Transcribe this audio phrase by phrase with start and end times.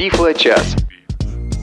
[0.00, 0.76] Тифло-час.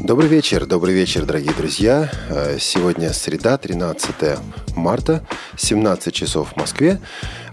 [0.04, 2.12] Добрый вечер, добрый вечер, дорогие друзья.
[2.30, 4.38] Э, Сегодня среда, 13
[4.76, 5.26] марта,
[5.58, 7.00] 17 часов в Москве.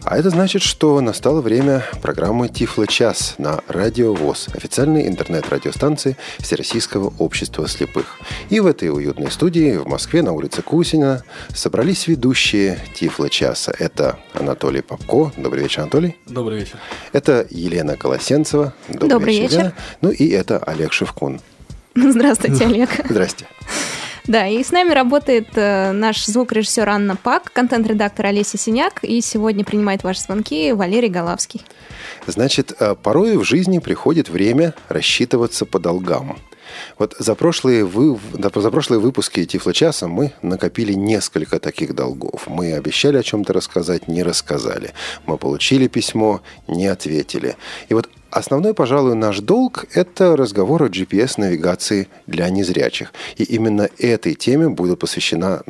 [0.04, 7.66] А это значит, что настало время программы «Тифло-час» на Радио ВОЗ, официальной интернет-радиостанции Всероссийского общества
[7.66, 8.18] слепых.
[8.50, 11.22] И в этой уютной студии в Москве на улице Кусина
[11.54, 13.72] собрались ведущие «Тифло-часа».
[13.78, 15.32] Это Анатолий Попко.
[15.38, 16.16] Добрый вечер, Анатолий.
[16.26, 16.76] Добрый вечер.
[17.12, 18.74] Это Елена Колосенцева.
[18.88, 19.58] Добрый вечер.
[19.58, 19.74] Елена.
[20.02, 21.40] Ну и это Олег Шевкун.
[21.94, 22.90] Здравствуйте, Олег.
[23.08, 23.46] Здрасте.
[24.26, 29.64] Да, и с нами работает э, наш звукорежиссер Анна Пак, контент-редактор Олеся Синяк, и сегодня
[29.64, 31.62] принимает ваши звонки Валерий Голавский.
[32.26, 36.38] Значит, э, порой в жизни приходит время рассчитываться по долгам.
[36.98, 42.46] Вот за прошлые, вы, за прошлые выпуски Тифло-часа мы накопили несколько таких долгов.
[42.46, 44.92] Мы обещали о чем-то рассказать, не рассказали.
[45.26, 47.56] Мы получили письмо, не ответили.
[47.90, 53.12] И вот Основной, пожалуй, наш долг– это разговор о GPS-навигации для незрячих.
[53.36, 55.62] И именно этой теме будет посвящена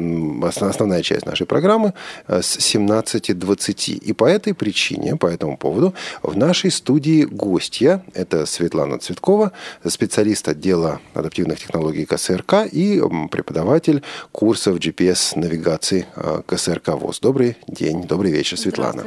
[0.42, 1.92] основная часть нашей программы
[2.26, 3.98] э, с 17.20.
[3.98, 5.92] И по этой причине, по этому поводу,
[6.22, 9.52] в нашей студии гостья– это Светлана Цветкова,
[9.86, 17.20] специалист отдела адаптивных технологий КСРК и преподаватель курсов GPS-навигации э, КСРК ВОЗ.
[17.20, 19.04] Добрый день, добрый вечер, Светлана.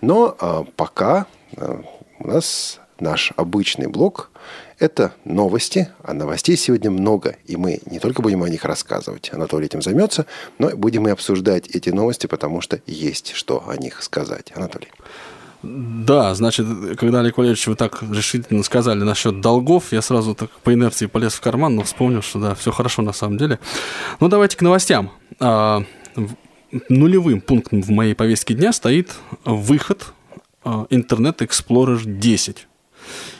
[0.00, 1.26] Но а, пока
[2.20, 4.30] у нас наш обычный блог–
[4.78, 9.66] это новости, а новостей сегодня много, и мы не только будем о них рассказывать, Анатолий
[9.66, 10.26] этим займется,
[10.58, 14.52] но будем и обсуждать эти новости, потому что есть что о них сказать.
[14.54, 14.88] Анатолий.
[15.62, 16.66] Да, значит,
[16.98, 21.34] когда, Олег Валерьевич, вы так решительно сказали насчет долгов, я сразу так по инерции полез
[21.34, 23.58] в карман, но вспомнил, что да, все хорошо на самом деле.
[24.20, 25.12] Ну, давайте к новостям.
[25.38, 25.84] А,
[26.88, 29.10] нулевым пунктом в моей повестке дня стоит
[29.44, 30.14] выход
[30.64, 32.66] Internet Explorer 10.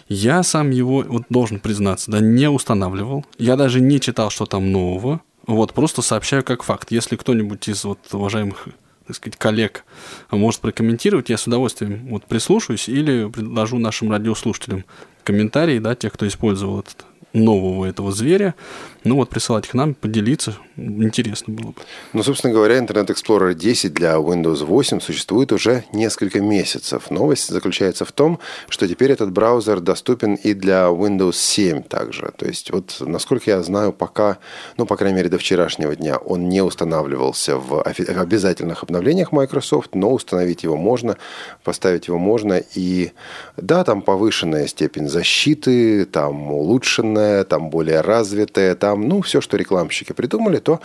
[0.09, 3.25] Я сам его, вот должен признаться, да, не устанавливал.
[3.39, 5.21] Я даже не читал, что там нового.
[5.47, 6.91] Вот, просто сообщаю как факт.
[6.91, 8.69] Если кто-нибудь из вот уважаемых
[9.06, 9.84] так сказать, коллег
[10.31, 14.84] может прокомментировать, я с удовольствием вот прислушаюсь или предложу нашим радиослушателям
[15.25, 18.55] комментарии, да, тех, кто использовал этот нового этого зверя.
[19.03, 21.77] Ну вот присылать к нам, поделиться, интересно было бы.
[22.12, 27.11] Ну, собственно говоря, Internet Explorer 10 для Windows 8 существует уже несколько месяцев.
[27.11, 32.31] Новость заключается в том, что теперь этот браузер доступен и для Windows 7 также.
[32.37, 34.37] То есть вот, насколько я знаю, пока,
[34.77, 40.12] ну, по крайней мере, до вчерашнего дня он не устанавливался в обязательных обновлениях Microsoft, но
[40.12, 41.17] установить его можно,
[41.65, 42.62] поставить его можно.
[42.75, 43.12] И
[43.56, 49.56] да, там повышенная степень защиты, там улучшенная, там более развитая, там там, ну, все, что
[49.56, 50.81] рекламщики придумали, то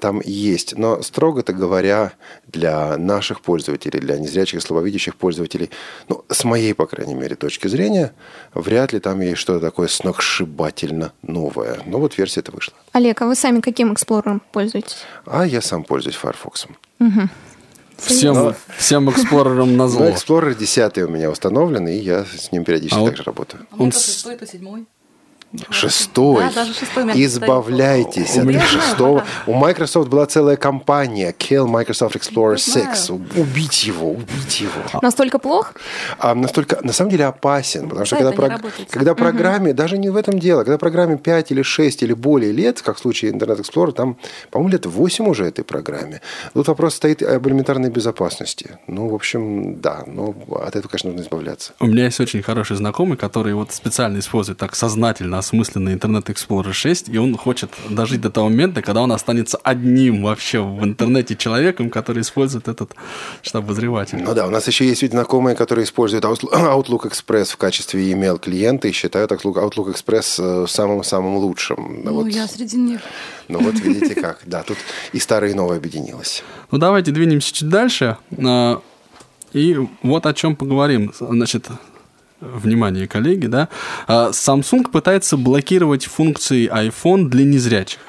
[0.00, 0.76] там есть.
[0.76, 2.12] Но, строго-то говоря,
[2.48, 5.70] для наших пользователей, для незрячих и слабовидящих пользователей,
[6.08, 8.12] ну, с моей, по крайней мере, точки зрения,
[8.54, 11.78] вряд ли там есть что-то такое сногсшибательно новое.
[11.86, 12.74] Но вот версия это вышла.
[12.90, 15.04] Олег, а вы сами каким эксплорером пользуетесь?
[15.24, 16.66] А я сам пользуюсь Firefox.
[16.98, 17.28] Угу.
[17.98, 18.54] Всем, Но...
[18.76, 20.06] всем эксплорером на зло.
[20.06, 23.66] Ну, Explorer 10 у меня установлен, и я с ним периодически а также вот работаю.
[23.70, 24.86] А шестой, то седьмой.
[25.70, 26.44] Шестой.
[26.44, 29.24] Да, даже шестой Избавляйтесь от шестого.
[29.46, 33.10] У Microsoft была целая кампания Kill Microsoft Explorer 6.
[33.36, 35.00] Убить его, убить его.
[35.02, 35.74] Настолько плох?
[36.18, 37.88] А, настолько, на самом деле опасен.
[37.88, 38.60] Потому что когда, про,
[38.90, 39.76] когда программе, угу.
[39.76, 43.00] даже не в этом дело, когда программе 5 или 6 или более лет, как в
[43.00, 44.16] случае Internet Explorer, там,
[44.50, 46.20] по-моему, лет 8 уже этой программе.
[46.52, 48.78] Тут вопрос стоит об элементарной безопасности.
[48.86, 50.02] Ну, в общем, да.
[50.06, 51.72] Но от этого, конечно, нужно избавляться.
[51.80, 56.72] У меня есть очень хороший знакомый, который вот специально использует так сознательно осмысленно Internet Explorer
[56.72, 61.36] 6, и он хочет дожить до того момента, когда он останется одним вообще в интернете
[61.36, 62.94] человеком, который использует этот
[63.42, 64.22] штаб-обозреватель.
[64.22, 68.38] Ну да, у нас еще есть ведь знакомые, которые используют Outlook Express в качестве email
[68.38, 72.02] клиента и считают Outlook Express э, самым-самым лучшим.
[72.04, 72.28] Ну, вот.
[72.28, 73.00] я среди них.
[73.48, 74.78] Ну вот видите как, да, тут
[75.12, 76.42] и старое и новое объединилось.
[76.70, 78.16] Ну давайте двинемся чуть дальше.
[78.38, 78.80] А,
[79.52, 81.12] и вот о чем поговорим.
[81.18, 81.68] Значит,
[82.40, 83.68] внимание, коллеги, да,
[84.06, 88.00] а Samsung пытается блокировать функции iPhone для незрячих.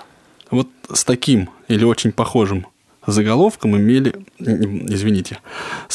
[0.52, 2.68] Вот с таким или очень похожим
[3.08, 5.38] заголовком имели, извините,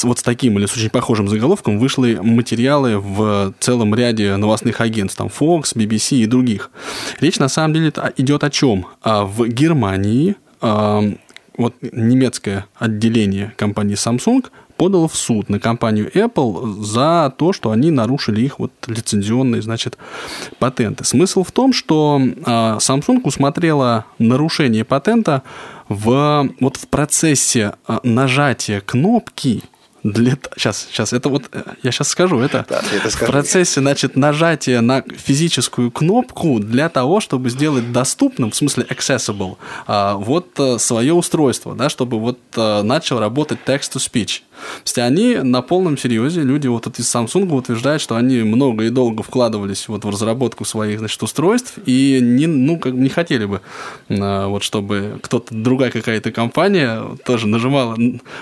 [0.03, 5.19] вот с таким или с очень похожим заголовком вышли материалы в целом ряде новостных агентств,
[5.19, 6.71] там Fox, BBC и других.
[7.21, 8.87] Речь на самом деле идет о чем?
[9.03, 14.47] А в Германии вот немецкое отделение компании Samsung
[14.81, 19.99] подал в суд на компанию Apple за то, что они нарушили их вот лицензионные, значит,
[20.59, 21.05] патенты.
[21.05, 25.43] Смысл в том, что а, Samsung усмотрела нарушение патента
[25.91, 29.65] в, вот в процессе а, нажатия кнопки
[30.03, 30.38] для...
[30.56, 33.31] Сейчас, сейчас, это вот, э, я сейчас скажу, это Да, это в скажи.
[33.31, 40.15] процессе, значит, нажатия на физическую кнопку для того, чтобы сделать доступным, в смысле accessible, а,
[40.15, 44.41] вот э, свое устройство, да, чтобы вот э, начал работать text-to-speech.
[44.61, 48.91] То есть они на полном серьезе, люди вот из Samsung утверждают, что они много и
[48.91, 53.61] долго вкладывались вот в разработку своих, значит, устройств и не, ну, как, не хотели бы,
[54.09, 57.97] а, вот, чтобы кто-то, другая какая-то компания тоже нажимала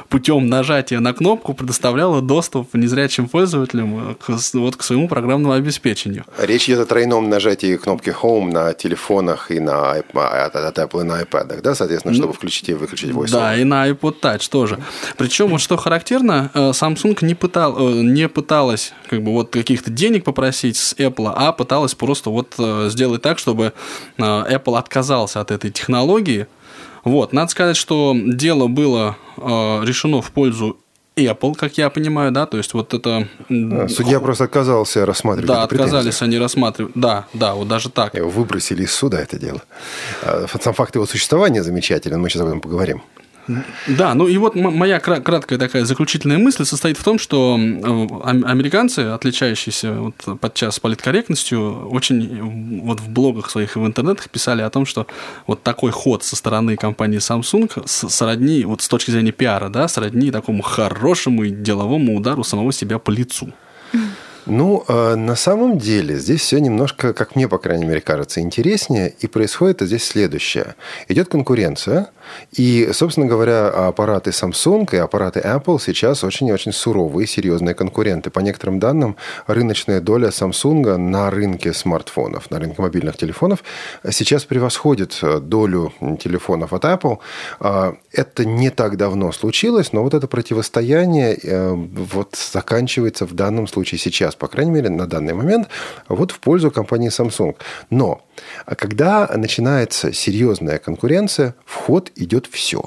[0.08, 6.24] путем нажатия на кнопку, предоставляла доступ незрячим пользователям к, вот, к своему программному обеспечению.
[6.38, 11.02] Речь идет о тройном нажатии кнопки Home на телефонах и на iPad, от от Apple
[11.02, 14.48] и на iPad, да, соответственно, чтобы включить и выключить voice Да, и на iPod Touch
[14.50, 14.78] тоже.
[15.16, 19.90] Причем, вот что характерно, э, Samsung не, пытал, э, не пыталась как бы вот каких-то
[19.90, 23.72] денег попросить с Apple, а пыталась просто вот э, сделать так, чтобы
[24.18, 26.46] Apple отказался от этой технологии.
[27.04, 30.78] Вот, надо сказать, что дело было решено в пользу
[31.26, 33.28] Apple, как я понимаю, да, то есть вот это...
[33.48, 36.92] А, Судья просто отказался рассматривать Да, отказались они рассматривать.
[36.94, 38.14] Да, да, вот даже так.
[38.14, 39.62] Его выбросили из суда это дело.
[40.22, 43.02] А, Сам факт его существования замечателен, мы сейчас об этом поговорим.
[43.86, 48.44] Да, ну и вот моя кра- краткая такая заключительная мысль состоит в том, что ам-
[48.44, 54.70] американцы, отличающиеся вот подчас политкорректностью, очень вот в блогах своих и в интернетах писали о
[54.70, 55.06] том, что
[55.46, 60.30] вот такой ход со стороны компании Samsung сродни, вот с точки зрения пиара, да, сродни
[60.30, 63.52] такому хорошему и деловому удару самого себя по лицу.
[64.46, 69.14] Ну, э, на самом деле, здесь все немножко, как мне, по крайней мере, кажется, интереснее.
[69.20, 70.74] И происходит здесь следующее.
[71.06, 72.10] Идет конкуренция.
[72.52, 78.30] И, собственно говоря, аппараты Samsung и аппараты Apple сейчас очень и очень суровые, серьезные конкуренты.
[78.30, 79.16] По некоторым данным,
[79.46, 83.64] рыночная доля Samsung на рынке смартфонов, на рынке мобильных телефонов
[84.10, 87.18] сейчас превосходит э, долю телефонов от Apple.
[87.60, 93.66] А, Это не так давно случилось, но вот это противостояние э, вот заканчивается в данном
[93.66, 95.68] случае сейчас, по крайней мере, на данный момент,
[96.08, 97.56] вот в пользу компании Samsung.
[97.90, 98.22] Но
[98.66, 102.82] а когда начинается серьезная конкуренция, в ход идет все.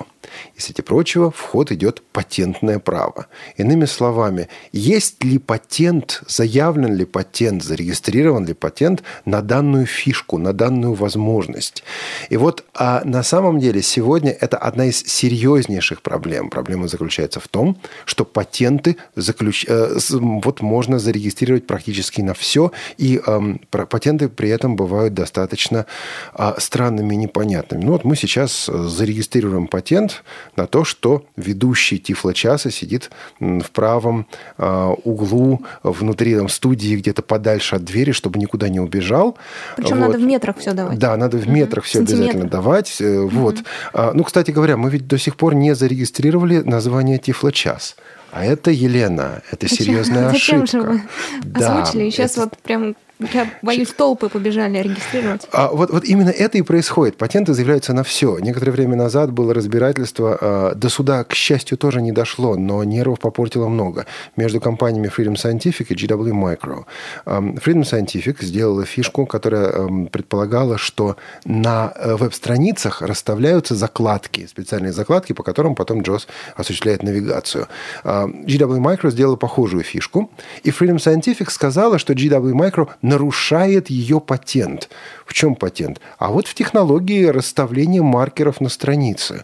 [0.56, 3.28] И, среди прочего, в ход идет патентное право.
[3.58, 10.54] Иными словами, есть ли патент, заявлен ли патент, зарегистрирован ли патент на данную фишку, на
[10.54, 11.84] данную возможность.
[12.30, 16.50] И вот а на самом деле сегодня это одна из серьезнейших проблем.
[16.50, 19.66] Проблема заключается в том, что патенты заключ...
[19.68, 23.22] э, вот можно зарегистрировать практически на все, и
[23.70, 25.86] про- патенты при этом бывают достаточно
[26.34, 27.84] а, странными и непонятными.
[27.84, 30.21] Ну вот мы сейчас э, зарегистрируем патент
[30.56, 33.10] на то, что ведущий Тифло-часа сидит
[33.40, 34.28] в правом
[34.58, 39.38] а, углу внутри там, студии, где-то подальше от двери, чтобы никуда не убежал.
[39.78, 40.08] Причем Вот.
[40.08, 40.98] надо в метрах все давать.
[41.00, 42.24] Да, надо в метрах все Сантиметры.
[42.26, 42.98] обязательно давать.
[43.02, 43.58] Э, Вот.
[43.94, 47.96] А, Ну, кстати говоря, мы ведь до сих пор не зарегистрировали название Тифло-час.
[48.32, 50.78] А это, Елена, это серьезная Зачем ошибка.
[50.78, 51.02] же вы
[51.44, 52.08] Да, озвучили?
[52.08, 52.96] И сейчас это- вот прям,
[53.34, 55.48] я боюсь, толпы побежали регистрировать.
[55.52, 57.18] А вот, вот именно это и происходит.
[57.18, 58.40] Патенты заявляются на все.
[58.40, 60.38] Некоторое время назад было разбирательство.
[60.42, 64.06] э, До суда, к счастью, тоже не дошло, но нервов попортило много.
[64.36, 66.86] Между компаниями Freedom Scientific и GW Micro.
[67.26, 75.44] Freedom Scientific сделала фишку, которая предполагала, что на э, веб-страницах расставляются закладки, специальные закладки, по
[75.44, 77.68] которым потом JOS осуществляет навигацию.
[78.04, 80.32] GW Micro сделала похожую фишку,
[80.64, 84.90] и Freedom Scientific сказала, что GW Micro нарушает ее патент.
[85.26, 86.00] В чем патент?
[86.18, 89.44] А вот в технологии расставления маркеров на странице.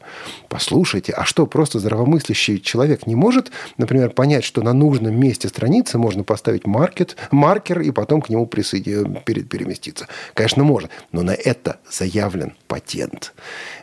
[0.50, 5.98] Послушайте, а что, просто здравомыслящий человек не может, например, понять, что на нужном месте страницы
[5.98, 10.08] можно поставить маркет, маркер и потом к нему присоедин- пере- переместиться?
[10.34, 13.34] Конечно, может, но на это заявлен патент.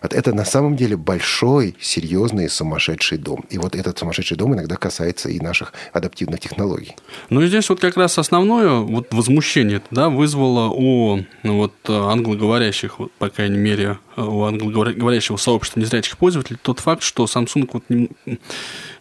[0.02, 3.44] Вот это на самом деле большой, серьезный, сумасшедший дом.
[3.50, 6.96] И вот этот сумасшедший дом иногда касается и наших адаптивных технологий.
[7.30, 11.92] Ну и здесь вот как раз основное вот возмущение да, вызвало у ну, вот, э,
[11.92, 18.10] англоговорящих, по крайней мере, у англоговорящего сообщества незрячих пользователей тот факт, что Samsung вот не,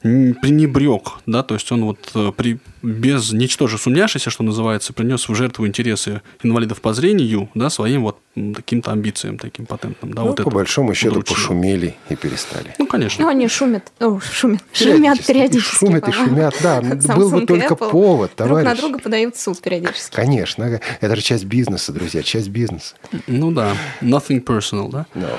[0.03, 5.27] не пренебрег, да, то есть он вот э, при, без ничтоже сумняшися, что называется, принес
[5.29, 10.13] в жертву интересы инвалидов по зрению, да, своим вот м, каким-то амбициям таким патентным.
[10.13, 11.35] Да, Ну, вот по это большому счету удручило.
[11.35, 12.73] пошумели и перестали.
[12.79, 13.23] Ну, конечно.
[13.23, 15.75] Ну, они шумят, о, шумят, шумят периодически.
[15.85, 16.79] Шумят и шумят, да.
[16.81, 18.79] Samsung Был бы только Apple повод, Друг на товарищ.
[18.81, 20.15] друга подают суд периодически.
[20.15, 20.79] Конечно.
[20.99, 22.95] Это же часть бизнеса, друзья, часть бизнеса.
[23.27, 25.02] Ну да, nothing personal, да.
[25.15, 25.29] No.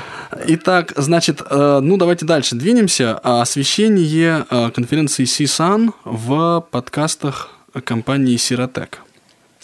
[0.47, 3.19] Итак, значит, э, ну давайте дальше двинемся.
[3.19, 7.51] Освещение э, конференции CSUN в подкастах
[7.85, 9.01] компании Сиротек.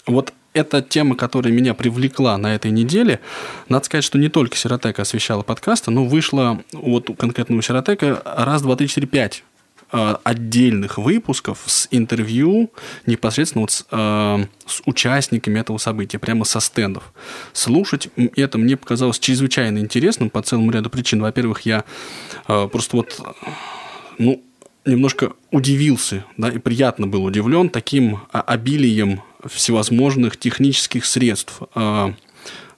[0.05, 3.21] Вот эта тема, которая меня привлекла на этой неделе,
[3.69, 8.61] надо сказать, что не только Сиротек освещала подкасты, но вышло вот у конкретного Сиротека раз,
[8.61, 9.43] два, три, четыре, пять
[9.91, 12.71] отдельных выпусков с интервью
[13.05, 17.11] непосредственно вот с, э, с участниками этого события, прямо со стендов.
[17.53, 21.21] Слушать это мне показалось чрезвычайно интересным по целому ряду причин.
[21.21, 21.83] Во-первых, я
[22.47, 23.19] э, просто вот,
[24.17, 24.41] ну,
[24.85, 32.13] немножко удивился, да, и приятно был удивлен таким а, обилием всевозможных технических средств э,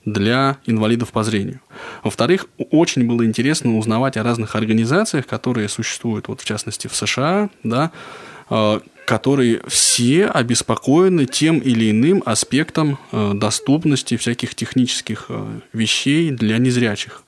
[0.06, 1.62] для инвалидов по зрению.
[2.04, 7.50] Во-вторых, очень было интересно узнавать о разных организациях, которые существуют, вот в частности в США,
[7.64, 7.92] да,
[8.50, 15.30] э, которые все обеспокоены тем или иным аспектом э, доступности всяких технических
[15.74, 17.24] вещей для незрячих.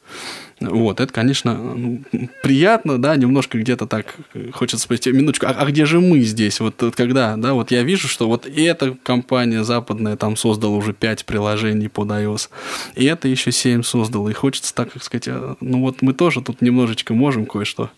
[0.61, 2.01] Вот, это, конечно, ну,
[2.41, 4.15] приятно, да, немножко где-то так
[4.53, 6.61] хочется спросить, минуточку, а, а где же мы здесь?
[6.61, 10.93] Вот, вот когда, да, вот я вижу, что вот эта компания западная там создала уже
[10.93, 12.49] 5 приложений под iOS,
[12.95, 16.41] и это еще 7 создала, и хочется так, как сказать, а, ну вот мы тоже
[16.41, 17.89] тут немножечко можем кое-что.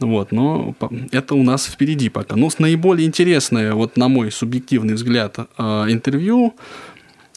[0.00, 0.74] Вот, но
[1.12, 2.34] это у нас впереди пока.
[2.34, 6.56] Но наиболее интересное, вот на мой субъективный взгляд, интервью,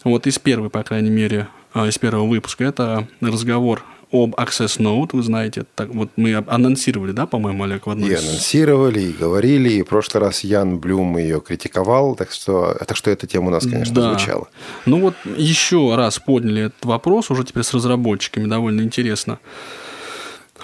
[0.04, 5.24] вот из первой, по крайней мере, из первого выпуска, это разговор об Access Note, вы
[5.24, 9.82] знаете, так вот мы анонсировали, да, по-моему, Олег, в одной И анонсировали, и говорили, и
[9.84, 13.66] в прошлый раз Ян Блюм ее критиковал, так что, так что эта тема у нас,
[13.66, 14.10] конечно, да.
[14.10, 14.48] звучала.
[14.86, 19.40] Ну вот еще раз подняли этот вопрос, уже теперь с разработчиками, довольно интересно.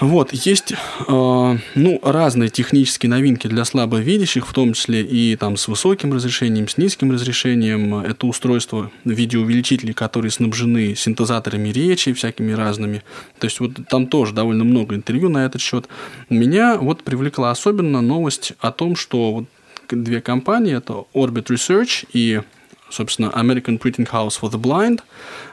[0.03, 0.75] Вот, есть э,
[1.07, 6.77] ну, разные технические новинки для слабовидящих, в том числе и там с высоким разрешением, с
[6.77, 7.95] низким разрешением.
[7.95, 13.01] Это устройство видеоувеличителей, которые снабжены синтезаторами речи всякими разными.
[13.39, 15.87] То есть вот там тоже довольно много интервью на этот счет.
[16.29, 19.45] Меня вот привлекла особенно новость о том, что вот
[19.89, 22.41] две компании, это Orbit Research и,
[22.89, 24.99] собственно, American Printing House for the Blind,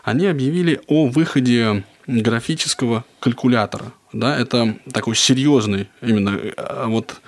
[0.03, 3.93] они объявили о выходе графического калькулятора.
[4.13, 7.21] Да, это такой серьезный именно э, вот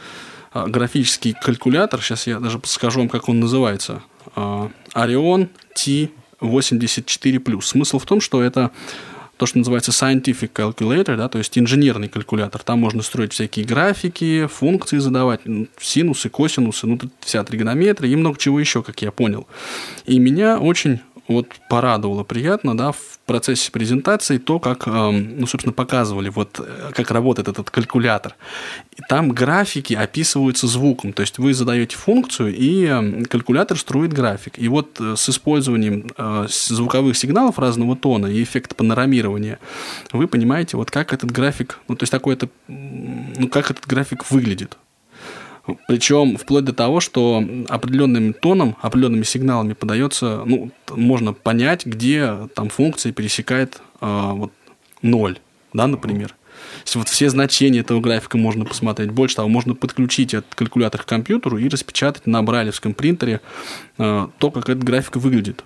[0.54, 2.02] э, графический калькулятор.
[2.02, 4.02] Сейчас я даже скажу вам, как он называется.
[4.34, 7.60] Orion T84+.
[7.60, 8.70] Смысл в том, что это
[9.42, 12.62] то, что называется scientific calculator, да, то есть инженерный калькулятор.
[12.62, 15.40] Там можно строить всякие графики, функции задавать,
[15.80, 19.48] синусы, косинусы, ну, тут вся тригонометрия и много чего еще, как я понял.
[20.06, 25.72] И меня очень вот порадовало приятно, да, в процессе презентации то, как, эм, ну, собственно,
[25.72, 28.34] показывали, вот э, как работает этот калькулятор.
[28.96, 34.58] И там графики описываются звуком, то есть вы задаете функцию, и эм, калькулятор строит график.
[34.58, 39.58] И вот э, с использованием э, звуковых сигналов разного тона и эффекта панорамирования
[40.12, 44.30] вы понимаете, вот как этот график, ну, то есть такой это, ну, как этот график
[44.30, 44.76] выглядит.
[45.87, 52.69] Причем вплоть до того, что определенным тоном, определенными сигналами подается, ну, можно понять, где там
[52.69, 54.52] функция пересекает э, вот
[55.02, 55.38] ноль,
[55.73, 56.35] да, например.
[56.95, 59.11] Вот все значения этого графика можно посмотреть.
[59.11, 63.40] Больше того, можно подключить этот калькулятор к компьютеру и распечатать на брайлевском принтере
[63.99, 65.64] э, то, как этот график выглядит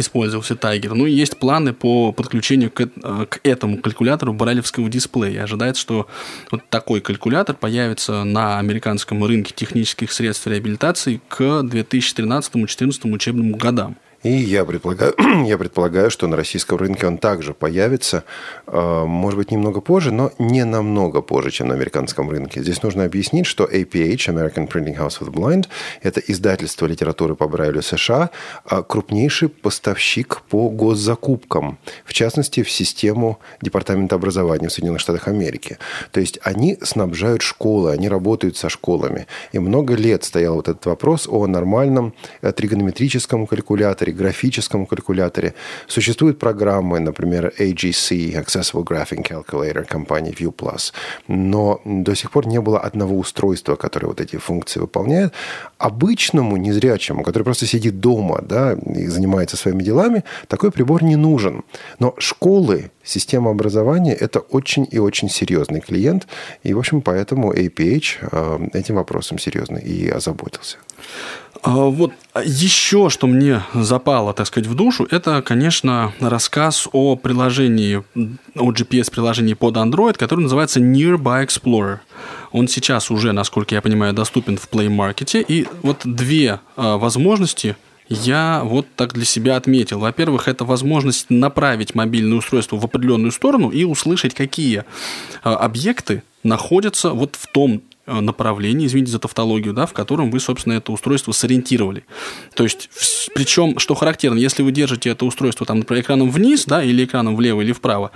[0.00, 0.94] использовался Tiger.
[0.94, 5.44] Ну и есть планы по подключению к, э, к этому калькулятору брайлевского дисплея.
[5.44, 6.06] Ожидается, что
[6.50, 13.96] вот такой калькулятор появится на американском рынке технических средств реабилитации к 2013-2014 учебному годам.
[14.26, 15.14] И я предполагаю,
[15.46, 18.24] я предполагаю, что на российском рынке он также появится,
[18.66, 22.60] э, может быть, немного позже, но не намного позже, чем на американском рынке.
[22.60, 25.68] Здесь нужно объяснить, что APH, American Printing House for the Blind,
[26.02, 28.30] это издательство литературы по Брайлю США,
[28.64, 35.78] а крупнейший поставщик по госзакупкам, в частности, в систему Департамента образования в Соединенных Штатах Америки.
[36.10, 39.28] То есть они снабжают школы, они работают со школами.
[39.52, 45.54] И много лет стоял вот этот вопрос о нормальном э, тригонометрическом калькуляторе, графическом калькуляторе.
[45.86, 50.92] Существуют программы, например, AGC, Accessible Graphing Calculator компании ViewPlus,
[51.28, 55.32] но до сих пор не было одного устройства, которое вот эти функции выполняет.
[55.78, 61.62] Обычному незрячему, который просто сидит дома да, и занимается своими делами, такой прибор не нужен.
[61.98, 66.26] Но школы, система образования– это очень и очень серьезный клиент,
[66.62, 70.78] и, в общем, поэтому APH э, этим вопросом серьезно и озаботился.
[71.66, 72.12] А, вот
[72.44, 78.04] еще, что мне запало, так сказать, в душу, это, конечно, рассказ о приложении,
[78.54, 81.98] о GPS-приложении под Android, которое называется Nearby Explorer.
[82.52, 85.44] Он сейчас уже, насколько я понимаю, доступен в Play Market.
[85.48, 87.74] И вот две а, возможности
[88.08, 89.98] я вот так для себя отметил.
[89.98, 94.84] Во-первых, это возможность направить мобильное устройство в определенную сторону и услышать, какие
[95.42, 100.40] а, объекты находятся вот в том э, направление, извините за тавтологию, да, в котором вы,
[100.40, 102.04] собственно, это устройство сориентировали.
[102.54, 102.88] То есть,
[103.34, 107.36] причем, что характерно, если вы держите это устройство, там, например, экраном вниз, да, или экраном
[107.36, 108.10] влево или вправо,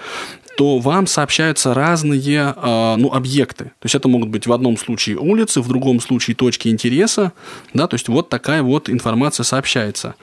[0.56, 3.64] то вам сообщаются разные э, ну, объекты.
[3.64, 7.32] То есть это могут быть в одном случае улицы, в другом случае точки интереса.
[7.73, 10.14] Да, то есть вот такая вот информация сообщается.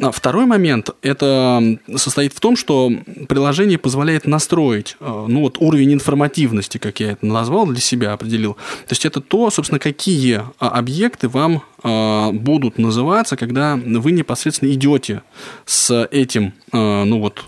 [0.00, 2.90] А второй момент это состоит в том, что
[3.28, 8.54] приложение позволяет настроить э, ну, вот уровень информативности, как я это назвал для себя, определил.
[8.54, 14.72] То есть это то, собственно, какие а, объекты вам э, будут называться, когда вы непосредственно
[14.72, 15.22] идете
[15.64, 17.44] с этим, э, ну вот,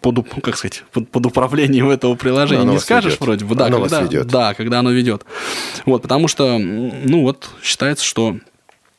[0.00, 3.20] под, как сказать, под, под управлением этого приложения оно не скажешь ведет.
[3.20, 4.26] вроде бы, да, оно когда, вас ведет.
[4.28, 5.24] да, когда оно ведет.
[5.86, 8.36] Вот, потому что, ну вот, считается, что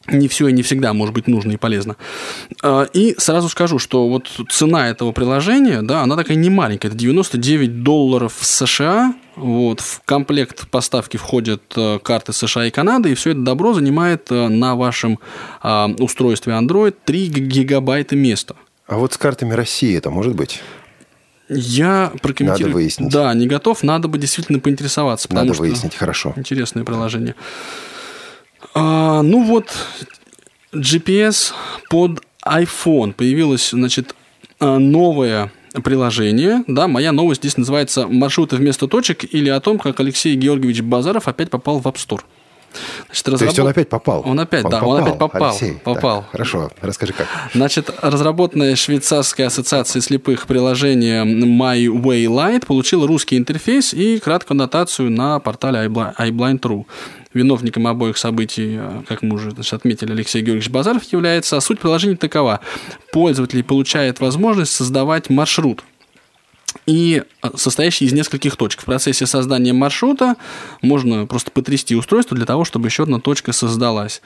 [0.07, 1.95] не все и не всегда может быть нужно и полезно.
[2.61, 6.97] А, и сразу скажу, что вот цена этого приложения, да, она такая не маленькая, это
[6.97, 13.31] 99 долларов США, вот, в комплект поставки входят э, карты США и Канады, и все
[13.31, 15.19] это добро занимает э, на вашем
[15.61, 18.55] а, устройстве Android 3 гигабайта места.
[18.85, 20.61] А вот с картами России это может быть?
[21.49, 22.67] Я прокомментирую.
[22.67, 23.11] Надо выяснить.
[23.11, 25.27] Да, не готов, надо бы действительно поинтересоваться.
[25.33, 26.33] Надо выяснить, хорошо.
[26.35, 27.35] Интересное приложение.
[28.73, 29.71] А, ну вот,
[30.73, 31.53] GPS
[31.89, 33.13] под iPhone.
[33.13, 34.15] Появилось, значит,
[34.59, 35.51] а, новое
[35.83, 36.63] приложение.
[36.67, 41.27] Да, моя новость здесь называется «Маршруты вместо точек» или о том, как Алексей Георгиевич Базаров
[41.27, 42.21] опять попал в App Store.
[43.05, 43.39] Значит, разработ...
[43.39, 44.23] То есть он опять попал?
[44.25, 45.49] Он опять, он да, попал, он опять попал.
[45.49, 46.21] Алексей, попал.
[46.21, 47.27] Так, хорошо, расскажи как.
[47.53, 55.11] Значит, разработанная швейцарской ассоциацией слепых приложение My Way Light получила русский интерфейс и краткую аннотацию
[55.11, 56.85] на портале iBlind.ru.
[57.33, 61.57] Виновником обоих событий, как мы уже значит, отметили, Алексей Георгиевич Базаров является.
[61.57, 62.59] А суть приложения такова.
[63.11, 65.83] Пользователь получает возможность создавать маршрут
[66.85, 68.81] и э, состоящий из нескольких точек.
[68.81, 70.35] В процессе создания маршрута
[70.81, 74.21] можно просто потрясти устройство для того, чтобы еще одна точка создалась.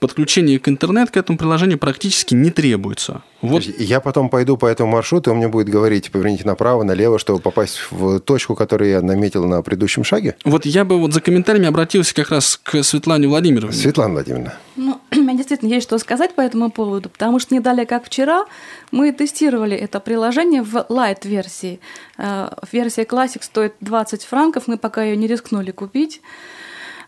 [0.00, 3.22] Подключение к интернету к этому приложению практически не требуется.
[3.40, 3.62] Вот.
[3.62, 7.38] Я потом пойду по этому маршруту, и он мне будет говорить, поверните направо, налево, чтобы
[7.38, 10.36] попасть в точку, которую я наметил на предыдущем шаге?
[10.44, 13.76] Вот я бы вот за комментариями обратился как раз к Светлане Владимировне.
[13.76, 14.54] Светлана Владимировна.
[14.74, 18.04] Ну, у меня действительно есть что сказать по этому поводу, потому что не далее, как
[18.04, 18.46] вчера,
[18.90, 21.78] мы тестировали это приложение в Lite-версии.
[22.16, 26.20] Э, версия Classic стоит 20 франков, мы пока ее не рискнули купить.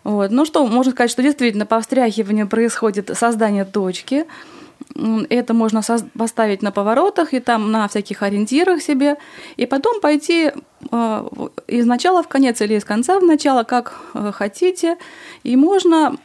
[0.04, 0.30] Вот.
[0.30, 4.24] Ну что, можно сказать, что действительно по встряхиванию происходит создание точки.
[5.30, 5.82] Это можно
[6.18, 9.16] поставить на поворотах и там на всяких ориентирах себе,
[9.56, 10.52] и потом пойти
[10.90, 11.28] э,
[11.66, 14.96] из начала в конец или из конца в начало, как э, хотите.
[15.42, 16.16] И можно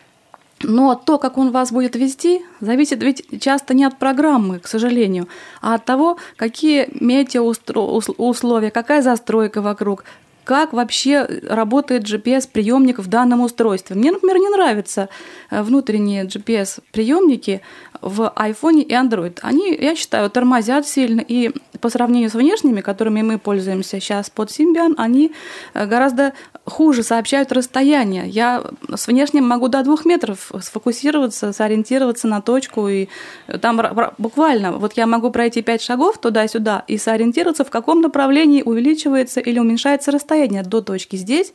[0.63, 5.27] но то, как он вас будет вести, зависит ведь часто не от программы, к сожалению,
[5.61, 10.05] а от того, какие метеоусловия, какая застройка вокруг,
[10.45, 13.95] как вообще работает GPS-приемник в данном устройстве.
[13.95, 15.09] Мне, например, не нравятся
[15.49, 17.61] э, внутренние GPS-приемники
[18.05, 19.39] в iPhone и Android.
[19.41, 24.49] Они, я считаю, тормозят сильно, и по сравнению с внешними, которыми мы пользуемся сейчас под
[24.49, 25.33] Symbian, они
[25.73, 26.33] э, гораздо
[26.65, 28.27] хуже сообщают расстояние.
[28.27, 28.63] Я
[28.93, 33.07] с внешним могу до двух метров сфокусироваться, сориентироваться на точку, и
[33.59, 33.81] там
[34.19, 39.57] буквально, вот я могу пройти пять шагов туда-сюда и сориентироваться, в каком направлении увеличивается или
[39.57, 41.53] уменьшается расстояние до точки здесь,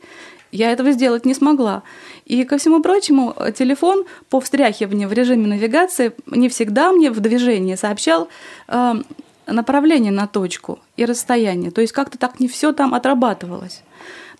[0.51, 1.83] я этого сделать не смогла.
[2.25, 7.75] И ко всему прочему, телефон по встряхиванию в режиме навигации не всегда мне в движении
[7.75, 8.27] сообщал
[8.67, 8.93] э,
[9.47, 11.71] направление на точку и расстояние.
[11.71, 13.83] То есть как-то так не все там отрабатывалось.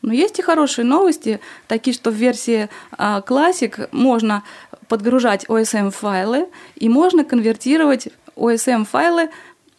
[0.02, 4.43] Но есть и хорошие новости, такие, что в версии э, Classic можно
[4.88, 9.30] подгружать OSM-файлы и можно конвертировать OSM-файлы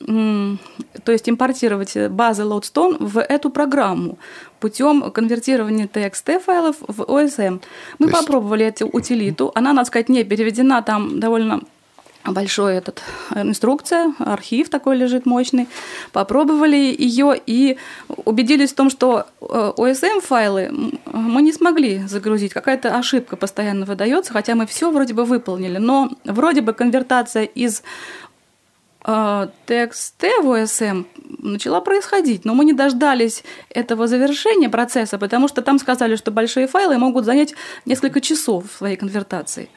[0.06, 4.18] то есть импортировать базы Loadstone в эту программу
[4.60, 7.60] путем конвертирования TXT файлов в OSM.
[7.98, 8.18] Мы есть...
[8.18, 9.50] попробовали эту утилиту.
[9.54, 11.60] Она, надо сказать, не переведена, там довольно
[12.24, 13.02] большой этот
[13.34, 15.68] э, инструкция, архив такой лежит мощный.
[16.12, 17.78] Попробовали ее и
[18.24, 20.70] убедились в том, что OSM э, файлы
[21.06, 22.52] мы не смогли загрузить.
[22.52, 25.78] Какая-то ошибка постоянно выдается, хотя мы все вроде бы выполнили.
[25.78, 27.82] Но вроде бы конвертация из
[29.04, 31.06] TXT в OSM
[31.38, 36.68] начала происходить, но мы не дождались этого завершения процесса, потому что там сказали, что большие
[36.68, 39.68] файлы могут занять несколько часов своей конвертации.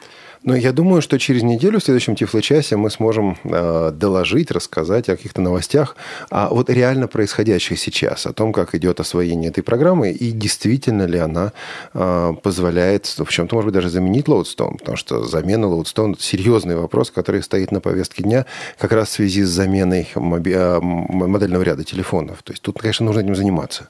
[0.46, 5.16] Но я думаю, что через неделю в следующем Тифло-часе мы сможем э, доложить, рассказать о
[5.16, 5.96] каких-то новостях,
[6.30, 11.18] о вот реально происходящих сейчас, о том, как идет освоение этой программы и действительно ли
[11.18, 11.52] она
[11.94, 17.10] э, позволяет в чем-то, может быть, даже заменить Loadstone, потому что замена Loadstone– серьезный вопрос,
[17.10, 18.46] который стоит на повестке дня
[18.78, 22.44] как раз в связи с заменой моби- модельного ряда телефонов.
[22.44, 23.88] То есть тут, конечно, нужно этим заниматься.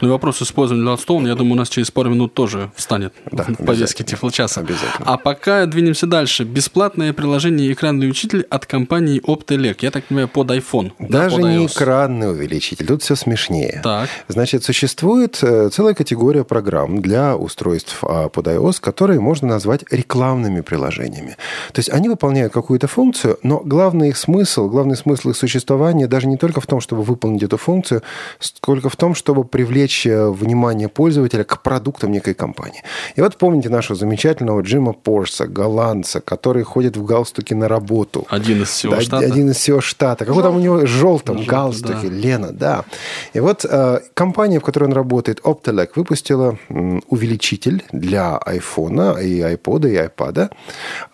[0.00, 3.44] Ну и вопрос использования Gladstone, я думаю, у нас через пару минут тоже встанет Да,
[3.44, 4.04] в повестке.
[4.04, 4.60] Тифлочаса.
[4.60, 5.06] Обязательно.
[5.06, 6.44] А пока двинемся дальше.
[6.44, 9.78] Бесплатное приложение «Экранный учитель» от компании Optelec.
[9.80, 10.92] Я так понимаю, под iPhone.
[10.98, 13.80] да, Даже под не экранный увеличитель, тут все смешнее.
[13.82, 14.08] Так.
[14.28, 20.60] Значит, существует э, целая категория программ для устройств а, под iOS, которые можно назвать рекламными
[20.60, 21.36] приложениями.
[21.72, 26.26] То есть они выполняют какую-то функцию, но главный их смысл, главный смысл их существования даже
[26.26, 28.02] не только в том, чтобы выполнить эту функцию,
[28.38, 32.82] сколько в том, чтобы привлечь э, внимание пользователя к продуктам некой компании.
[33.16, 38.26] И вот помните нашего замечательного Джима Порса, голландца, который ходит в галстуке на работу.
[38.28, 39.24] Один из всего Да, штата.
[39.24, 40.26] Один из всего штата.
[40.26, 42.14] Какой там у него желтом Желтый, галстуке, да.
[42.14, 42.84] Лена, да.
[43.32, 49.40] И вот э, компания, в которой он работает, Optelec, выпустила м, увеличитель для iPhone, и
[49.40, 50.50] iPod, и iPad.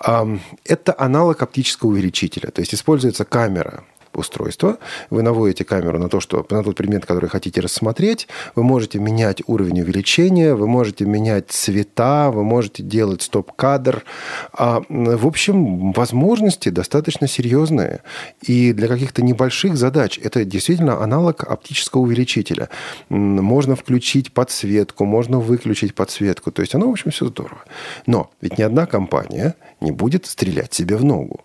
[0.01, 2.51] Ам, это аналог оптического увеличителя.
[2.51, 4.79] То есть используется камера устройства.
[5.11, 8.29] Вы наводите камеру на, то, что, на тот предмет, который хотите рассмотреть.
[8.55, 14.05] Вы можете менять уровень увеличения, вы можете менять цвета, вы можете делать стоп-кадр.
[14.53, 18.01] А, в общем, возможности достаточно серьезные.
[18.43, 22.69] И для каких-то небольших задач это действительно аналог оптического увеличителя.
[23.09, 26.51] Можно включить подсветку, можно выключить подсветку.
[26.51, 27.63] То есть оно, в общем, все здорово.
[28.07, 31.41] Но ведь ни одна компания не будет стрелять себе в ногу.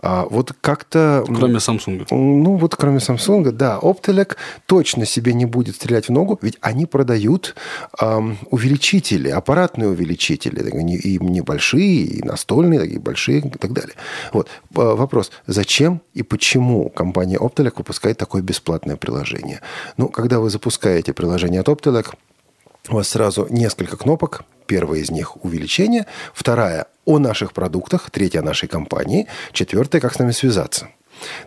[0.00, 1.24] А вот как-то...
[1.26, 2.06] Кроме Samsung.
[2.10, 6.86] Ну, вот кроме Samsung, да, Optelec точно себе не будет стрелять в ногу, ведь они
[6.86, 7.54] продают
[7.98, 13.94] ам, увеличители, аппаратные увеличители, и небольшие, и настольные, такие большие, и так далее.
[14.32, 19.60] Вот а, вопрос, зачем и почему компания Optelec выпускает такое бесплатное приложение?
[19.96, 22.14] Ну, когда вы запускаете приложение от Optelec,
[22.90, 24.44] у вас сразу несколько кнопок.
[24.66, 26.06] Первая из них– увеличение.
[26.34, 28.10] Вторая– о наших продуктах.
[28.10, 29.26] Третья– о нашей компании.
[29.52, 30.88] Четвертая– как с нами связаться.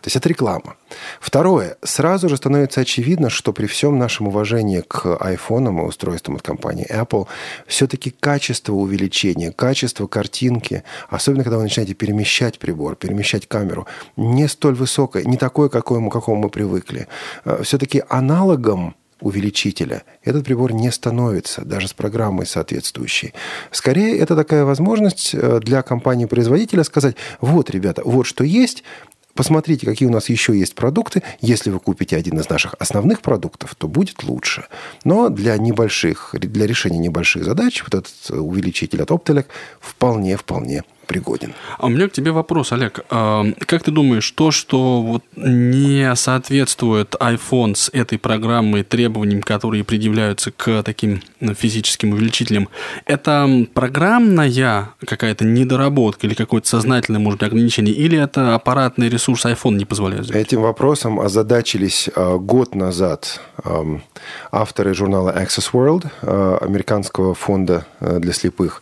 [0.02, 0.76] То есть это реклама.
[1.19, 1.78] Второе.
[1.84, 6.91] Сразу же становится очевидно, что при всем нашем уважении к айфонам и устройствам от компании
[6.91, 7.28] Apple,
[7.67, 14.74] все-таки качество увеличения, качество картинки, особенно когда вы начинаете перемещать прибор, перемещать камеру, не столь
[14.74, 17.08] высокое, не такое, какое, к какому мы привыкли.
[17.62, 23.34] Все-таки аналогом увеличителя этот прибор не становится, даже с программой соответствующей.
[23.72, 28.84] Скорее, это такая возможность э, для компании-производителя сказать, вот, ребята, вот что есть,
[29.34, 31.24] Посмотрите, какие у нас еще есть продукты.
[31.40, 34.66] Если вы купите один из наших основных продуктов, то будет лучше.
[35.06, 39.46] Но для небольших, для решения небольших задач вот этот увеличитель от Optelec
[39.80, 41.54] вполне-вполне пригоден.
[41.78, 43.02] А у меня к тебе вопрос, Олег.
[43.10, 49.84] А, Как ты думаешь, то, что вот не соответствует iPhone с этой программой требованиям, которые
[49.84, 52.69] предъявляются к таким ну, физическим увеличителям,
[53.06, 59.76] это программная какая-то недоработка или какое-то сознательное, может быть, ограничение, или это аппаратный ресурс iPhone
[59.76, 60.47] не позволяет сделать?
[60.47, 63.41] Этим вопросом озадачились э, год назад
[64.52, 68.82] авторы журнала Access World, э, американского фонда для слепых.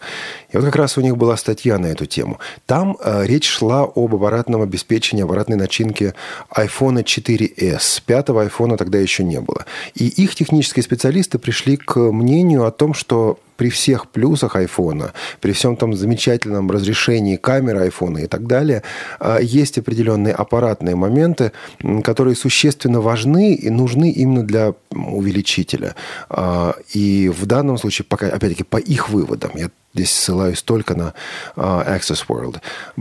[0.52, 2.40] И вот как раз у них была статья на эту тему.
[2.66, 6.16] Там э, речь шла об аппаратном обеспечении, аппаратной начинке
[6.56, 8.02] iPhone 4s.
[8.06, 9.66] Пятого iPhone тогда еще не было.
[9.94, 15.52] И их технические специалисты пришли к мнению о том, что при всех плюсах айфона, при
[15.52, 18.84] всем том замечательном разрешении камеры айфона и так далее,
[19.20, 21.52] э, есть определенные аппаратные моменты,
[22.04, 25.96] которые существенно важны и нужны именно для увеличителя.
[26.30, 31.14] А, И в данном случае, пока, опять-таки, по их выводам, я здесь ссылаюсь только на
[31.56, 32.58] а, Access World.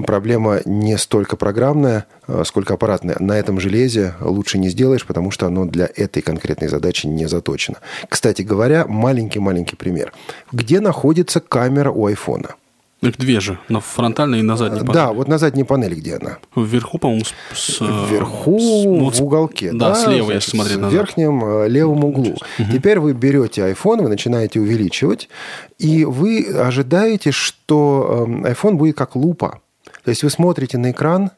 [0.06, 3.16] Проблема не столько программная, а, сколько аппаратная.
[3.20, 7.78] На этом железе лучше не сделаешь, потому что оно для этой конкретной задачи не заточено.
[8.08, 10.12] Кстати говоря, маленький-маленький пример.
[10.52, 12.54] Где находится камера у айфона?
[13.00, 14.94] Их две же, на фронтальной и на задней панели.
[14.94, 16.38] Да, вот на задней панели где она?
[16.56, 19.70] Вверху, по-моему, с, э, Вверху, с- ну, в уголке.
[19.72, 20.92] Да, слева, значит, если смотреть В назад.
[20.94, 22.34] верхнем э, левом углу.
[22.72, 25.28] Теперь вы берете iPhone, вы начинаете увеличивать,
[25.78, 29.60] и вы ожидаете, что эм, iPhone будет как лупа.
[30.02, 31.30] То есть вы смотрите на экран,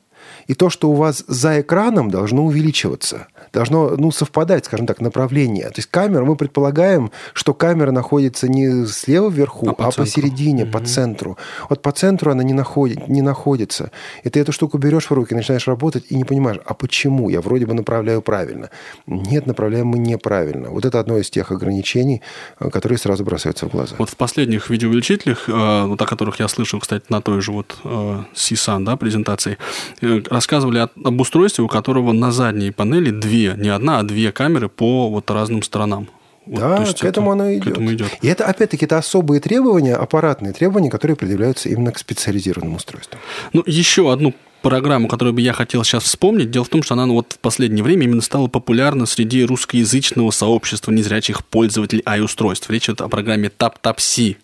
[0.46, 3.26] и то, что у вас за экраном, должно увеличиваться.
[3.52, 5.64] Должно ну, совпадать, скажем так, направление.
[5.64, 10.04] То есть камера, мы предполагаем, что камера находится не слева вверху, А а, по центру.
[10.04, 11.38] посередине, по центру.
[11.68, 13.90] Вот по центру она не, находит, не находится.
[14.24, 17.28] И ты эту штуку берешь в руки, начинаешь работать и не понимаешь, а почему?
[17.28, 18.70] Я вроде бы направляю правильно.
[19.06, 20.70] Нет, направляем мы неправильно.
[20.70, 22.22] Вот это одно из тех ограничений,
[22.58, 23.96] э, которые сразу бросаются в глаза.
[23.98, 27.76] Вот в последних видеоувеличителях, э, вот о которых я слышал, кстати, на той же вот
[27.84, 29.56] э, CSUN, да, презентации,
[30.00, 35.08] рассказывали об устройстве, у которого на задней панели две, не одна, а две камеры по
[35.10, 36.08] вот разным сторонам.
[36.46, 37.66] Вот, да, к этому это- оно К идет.
[37.68, 38.08] этому идет.
[38.22, 43.20] И это, опять-таки, это особые требования, аппаратные требования, которые предъявляются именно к специализированным устройствам.
[43.52, 46.50] Ну, еще одну программу, которую бы я хотел сейчас вспомнить.
[46.50, 50.30] Дело в том, что она ну, вот в последнее время именно стала популярна среди русскоязычного
[50.32, 52.68] сообщества незрячих пользователей i-устройств.
[52.70, 54.36] Речь идет о программе TapTapC.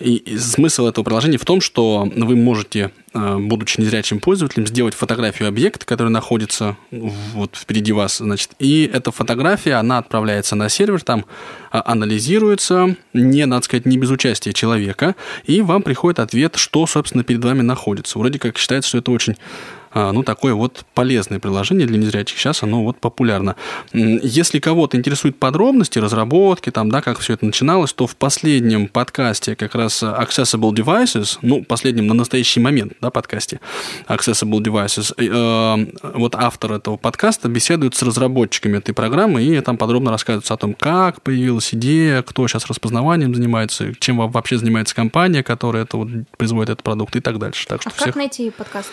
[0.00, 5.84] И смысл этого приложения в том, что вы можете, будучи незрячим пользователем, сделать фотографию объекта,
[5.84, 11.24] который находится вот впереди вас, значит, и эта фотография, она отправляется на сервер, там
[11.70, 17.24] а, анализируется, не, надо сказать, не без участия человека, и вам приходит ответ, что, собственно,
[17.24, 18.18] перед вами находится.
[18.18, 19.36] Вроде как считается, что это очень
[19.94, 22.38] ну, такое вот полезное приложение для незрячих.
[22.38, 23.56] Сейчас оно вот популярно.
[23.92, 29.56] Если кого-то интересуют подробности, разработки, там, да, как все это начиналось, то в последнем подкасте
[29.56, 33.60] как раз Accessible Devices, ну, последнем на настоящий момент, да, подкасте
[34.08, 40.10] Accessible Devices, э, вот автор этого подкаста беседует с разработчиками этой программы, и там подробно
[40.10, 45.84] рассказывается о том, как появилась идея, кто сейчас распознаванием занимается, чем вообще занимается компания, которая
[45.84, 47.66] это вот производит этот продукт и так дальше.
[47.66, 48.06] Так что а всех...
[48.06, 48.90] как найти подкаст?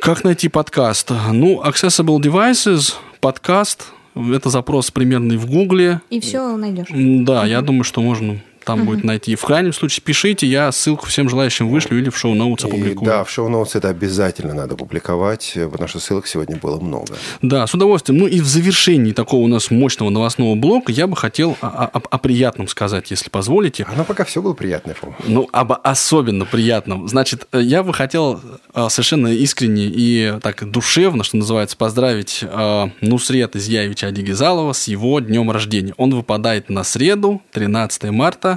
[0.00, 1.10] Как найти подкаст?
[1.32, 6.00] Ну, Accessible Devices, подкаст, это запрос примерный в Гугле.
[6.10, 6.88] И все найдешь.
[6.90, 7.46] Да, угу.
[7.46, 8.86] я думаю, что можно там угу.
[8.86, 9.36] будет найти.
[9.36, 13.06] В крайнем случае пишите, я ссылку всем желающим вышлю или в шоу-ноутс опубликую.
[13.06, 17.14] Да, в шоу-ноутс это обязательно надо публиковать, потому что ссылок сегодня было много.
[17.42, 18.18] Да, с удовольствием.
[18.18, 22.02] Ну и в завершении такого у нас мощного новостного блока я бы хотел о, о,
[22.10, 23.86] о приятном сказать, если позволите.
[23.92, 25.22] Оно пока все было приятное, по-моему.
[25.28, 27.06] Ну, об особенно приятном.
[27.06, 28.40] Значит, я бы хотел
[28.74, 35.20] э, совершенно искренне и так душевно, что называется, поздравить э, Нусрета Зияевича Адигизалова с его
[35.20, 35.94] днем рождения.
[35.98, 38.55] Он выпадает на среду, 13 марта,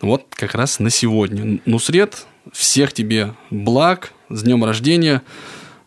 [0.00, 1.60] вот как раз на сегодня.
[1.66, 5.22] Нусред, всех тебе благ, с днем рождения.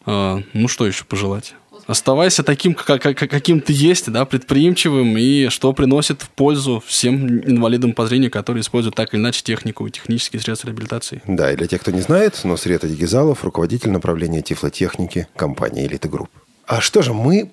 [0.06, 1.54] А, ну, что еще пожелать?
[1.86, 7.40] Оставайся таким, как, как, каким ты есть, да, предприимчивым, и что приносит в пользу всем
[7.40, 11.22] инвалидам по зрению, которые используют так или иначе технику и технические средства реабилитации.
[11.26, 16.30] Да, и для тех, кто не знает, Нусрет Адигизалов, руководитель направления тифлотехники компании «Элита Групп».
[16.66, 17.52] А что же, мы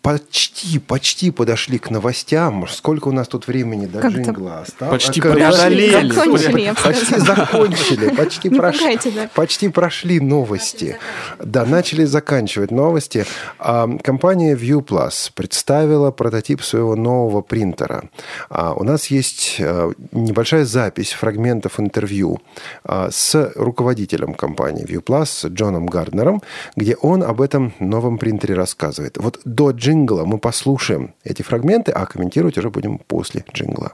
[0.00, 2.66] почти, почти подошли к новостям.
[2.68, 5.04] Сколько у нас тут времени до как джингла осталось?
[5.04, 6.12] Почти а, преодолели.
[6.12, 8.08] Закончили, почти закончили.
[8.08, 8.78] Почти, прош...
[9.14, 9.30] да.
[9.34, 10.96] почти прошли новости.
[11.38, 13.26] Да, начали заканчивать новости.
[13.58, 18.04] А, компания ViewPlus представила прототип своего нового принтера.
[18.48, 22.40] А, у нас есть а, небольшая запись фрагментов интервью
[22.84, 26.42] а, с руководителем компании ViewPlus Джоном Гарднером,
[26.76, 29.18] где он об этом новом принтере рассказывает.
[29.18, 33.92] Вот до джингла мы послушаем эти фрагменты, а комментировать уже будем после джингла.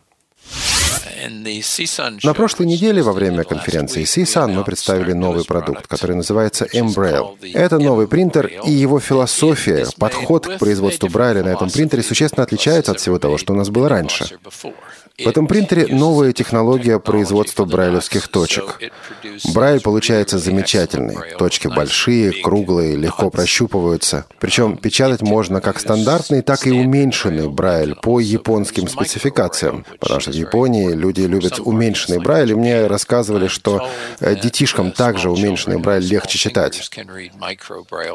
[2.24, 7.36] На прошлой неделе во время конференции CSUN мы представили новый продукт, который называется Embrail.
[7.54, 12.92] Это новый принтер, и его философия, подход к производству Брайля на этом принтере существенно отличается
[12.92, 14.38] от всего того, что у нас было раньше.
[15.18, 18.78] В этом принтере новая технология производства брайлевских точек.
[19.52, 21.16] Брайль получается замечательный.
[21.38, 24.24] Точки большие, круглые, легко прощупываются.
[24.40, 29.84] Причем печатать можно как стандартный, так и уменьшенный брайль по японским спецификациям.
[30.00, 33.86] Потому что в Японии люди любят уменьшенный брайль, и мне рассказывали, что
[34.20, 36.90] э, детишкам также уменьшенный брайль легче читать.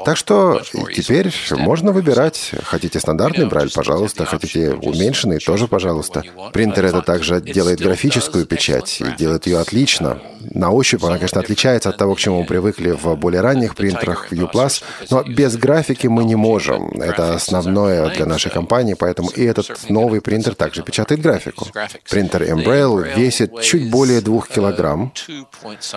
[0.06, 0.62] Так что
[0.96, 2.52] теперь можно выбирать.
[2.64, 4.26] Хотите стандартный брайль, пожалуйста.
[4.26, 6.24] Хотите уменьшенный, тоже пожалуйста.
[6.54, 10.22] Принтер это также делает графическую печать и делает ее отлично.
[10.54, 14.32] На ощупь она, конечно, отличается от того, к чему мы привыкли в более ранних принтерах
[14.32, 16.90] View Plus, но без графики мы не можем.
[17.02, 21.68] Это основное для нашей компании, поэтому и этот новый принтер также печатает графику.
[22.10, 25.12] Принтер Embrail весит чуть более двух килограмм.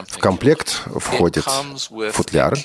[0.09, 1.45] В комплект входит
[2.13, 2.57] футляр,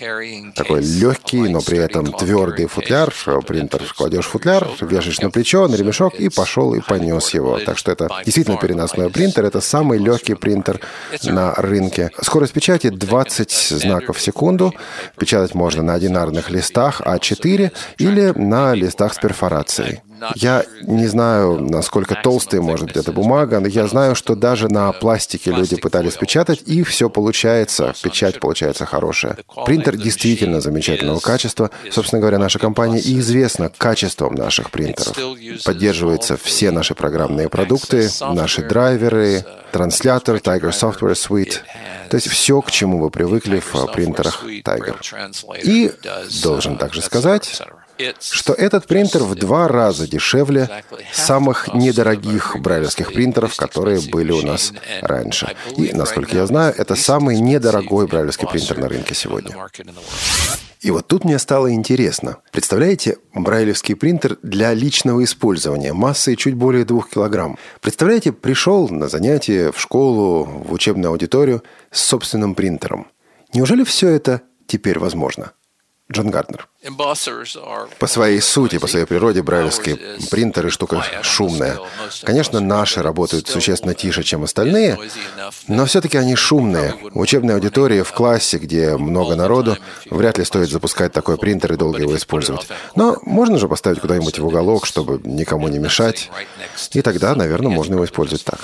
[0.55, 3.13] такой легкий, но при этом твердый футляр.
[3.45, 7.59] Принтер кладешь футляр, вешаешь на плечо, на ремешок и пошел и понес его.
[7.59, 9.45] Так что это действительно переносной принтер.
[9.45, 10.79] Это самый легкий принтер
[11.23, 12.11] на рынке.
[12.21, 14.73] Скорость печати 20 знаков в секунду.
[15.17, 20.01] Печатать можно на одинарных листах А4 или на листах с перфорацией.
[20.35, 24.91] Я не знаю, насколько толстая может быть эта бумага, но я знаю, что даже на
[24.91, 29.37] пластике люди пытались печатать, и все получается, печать получается хорошая.
[29.65, 31.71] Принтер действительно замечательного качества.
[31.91, 35.17] Собственно говоря, наша компания и известна качеством наших принтеров.
[35.63, 41.57] Поддерживаются все наши программные продукты, наши драйверы, транслятор, Tiger Software Suite.
[42.09, 44.95] То есть все, к чему вы привыкли в принтерах Tiger.
[45.63, 45.91] И
[46.43, 47.61] должен также сказать,
[48.19, 50.69] что этот принтер в два раза дешевле
[51.13, 55.55] самых недорогих брайлевских принтеров, которые были у нас раньше.
[55.77, 59.55] И, насколько я знаю, это самый недорогой брайлевский принтер на рынке сегодня.
[60.81, 62.37] И вот тут мне стало интересно.
[62.51, 67.57] Представляете, брайлевский принтер для личного использования массой чуть более двух килограмм.
[67.81, 73.07] Представляете, пришел на занятие в школу, в учебную аудиторию с собственным принтером.
[73.53, 75.53] Неужели все это теперь возможно?
[76.11, 76.67] Джон Гарднер.
[77.97, 79.97] По своей сути, по своей природе, брайлевские
[80.29, 81.79] принтеры штука шумная.
[82.21, 84.99] Конечно, наши работают существенно тише, чем остальные,
[85.67, 86.93] но все-таки они шумные.
[87.11, 89.77] В учебной аудитории, в классе, где много народу,
[90.11, 92.67] вряд ли стоит запускать такой принтер и долго его использовать.
[92.95, 96.29] Но можно же поставить куда-нибудь в уголок, чтобы никому не мешать,
[96.91, 98.59] и тогда, наверное, можно его использовать так.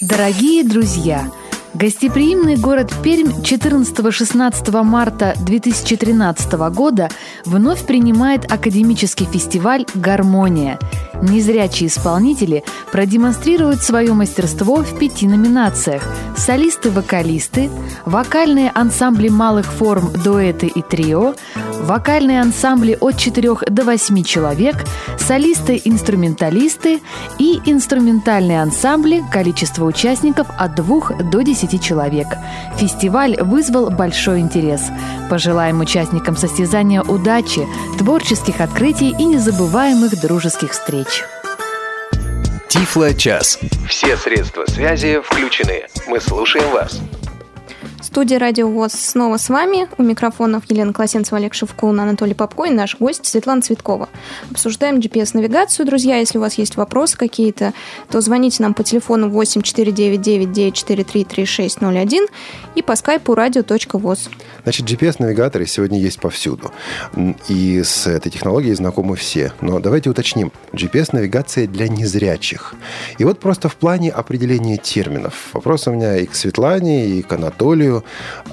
[0.00, 1.32] Дорогие друзья!
[1.74, 7.08] Гостеприимный город Пермь 14-16 марта 2013 года
[7.44, 10.78] вновь принимает академический фестиваль «Гармония».
[11.22, 16.02] Незрячие исполнители продемонстрируют свое мастерство в пяти номинациях–
[16.36, 17.70] солисты-вокалисты,
[18.04, 21.34] вокальные ансамбли малых форм, дуэты и трио,
[21.80, 24.84] вокальные ансамбли от 4 до 8 человек,
[25.18, 27.00] солисты-инструменталисты
[27.38, 32.26] и инструментальные ансамбли, количество участников от 2 до 10 человек.
[32.76, 34.82] Фестиваль вызвал большой интерес.
[35.30, 37.66] Пожелаем участникам состязания удачи,
[37.98, 41.03] творческих открытий и незабываемых дружеских встреч.
[42.68, 43.58] Тифло час.
[43.88, 45.86] Все средства связи включены.
[46.06, 47.00] Мы слушаем вас.
[48.14, 49.88] Студия Радио ВОЗ снова с вами.
[49.98, 54.08] У микрофонов Елена Класенцева, Олег Шевкун, Анатолий Попко и наш гость Светлана Цветкова.
[54.52, 55.84] Обсуждаем GPS-навигацию.
[55.84, 57.72] Друзья, если у вас есть вопросы какие-то,
[58.08, 62.28] то звоните нам по телефону 8499-943-3601
[62.76, 64.30] и по скайпу radio.voz.
[64.62, 66.70] Значит, GPS-навигаторы сегодня есть повсюду.
[67.48, 69.52] И с этой технологией знакомы все.
[69.60, 70.52] Но давайте уточним.
[70.72, 72.76] GPS-навигация для незрячих.
[73.18, 75.48] И вот просто в плане определения терминов.
[75.52, 78.03] Вопрос у меня и к Светлане, и к Анатолию.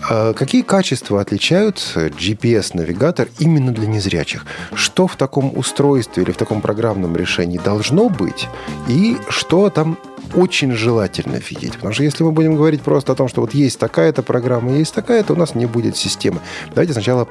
[0.10, 4.46] А какие качества отличают GPS-навигатор именно для незрячих?
[4.74, 8.48] Что в таком устройстве или в таком программном решении должно быть?
[8.88, 9.98] И что там
[10.34, 11.74] очень желательно видеть.
[11.74, 14.94] Потому что если мы будем говорить просто о том, что вот есть такая-то программа, есть
[14.94, 16.40] такая-то, у нас не будет системы.
[16.70, 17.28] Давайте сначала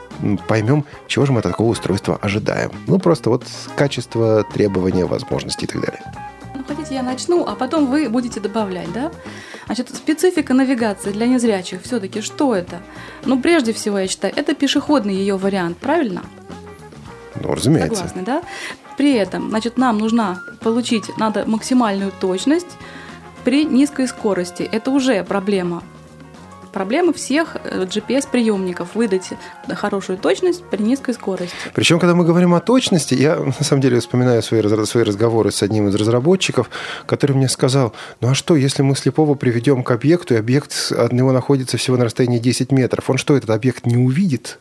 [0.48, 2.70] поймем, чего же мы от такого устройства ожидаем.
[2.86, 3.44] Ну, просто вот
[3.76, 6.02] качество, требования, возможности и так далее.
[6.80, 9.12] Хотите, я начну, а потом вы будете добавлять, да?
[9.66, 12.80] Значит, специфика навигации для незрячих все-таки что это?
[13.26, 16.22] Ну, прежде всего, я считаю, это пешеходный ее вариант, правильно?
[17.34, 17.96] Ну, разумеется.
[17.96, 18.42] Согласны, да?
[18.96, 22.78] При этом, значит, нам нужна получить, надо максимальную точность
[23.44, 24.62] при низкой скорости.
[24.62, 25.82] Это уже проблема.
[26.72, 29.30] Проблема всех э, GPS-приемников выдать
[29.74, 31.54] хорошую точность при низкой скорости.
[31.74, 35.62] Причем, когда мы говорим о точности, я на самом деле вспоминаю свои, свои разговоры с
[35.62, 36.70] одним из разработчиков,
[37.06, 41.12] который мне сказал, ну а что, если мы слепого приведем к объекту, и объект от
[41.12, 44.58] него находится всего на расстоянии 10 метров, он что, этот объект не увидит?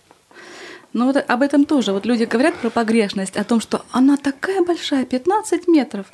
[0.92, 1.92] Ну вот об этом тоже.
[1.94, 6.08] Вот люди говорят про погрешность, о том, что она такая большая, 15 метров.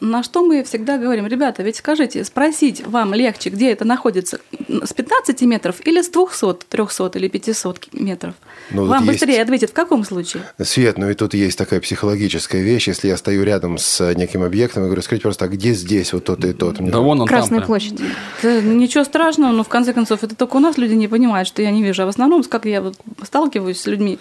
[0.00, 4.92] На что мы всегда говорим, ребята, ведь скажите, спросить вам легче, где это находится, с
[4.92, 8.34] 15 метров или с 200, 300 или 500 метров?
[8.70, 9.42] Ну, вам быстрее есть...
[9.42, 10.42] ответит, в каком случае?
[10.62, 12.88] Свет, но и тут есть такая психологическая вещь.
[12.88, 16.24] Если я стою рядом с неким объектом и говорю, скажите просто, а где здесь вот
[16.24, 16.80] тот и тот?
[16.80, 18.00] Мне да вон он Красная там, площадь.
[18.42, 21.60] Да, ничего страшного, но в конце концов это только у нас люди не понимают, что
[21.60, 22.02] я не вижу.
[22.04, 24.18] А в основном, как я вот сталкиваюсь с людьми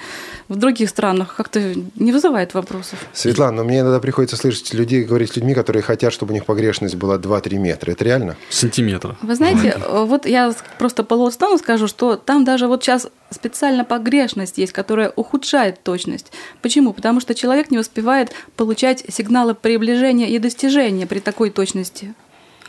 [0.49, 2.99] в других странах, как-то не вызывает вопросов.
[3.13, 6.45] Светлана, но мне иногда приходится слышать людей, говорить с людьми, которые хотят, чтобы у них
[6.45, 7.91] погрешность была 2-3 метра.
[7.91, 8.35] Это реально?
[8.49, 9.17] Сантиметра.
[9.21, 14.57] Вы знаете, вот я просто по Лоустону скажу, что там даже вот сейчас специально погрешность
[14.57, 16.31] есть, которая ухудшает точность.
[16.61, 16.93] Почему?
[16.93, 22.13] Потому что человек не успевает получать сигналы приближения и достижения при такой точности.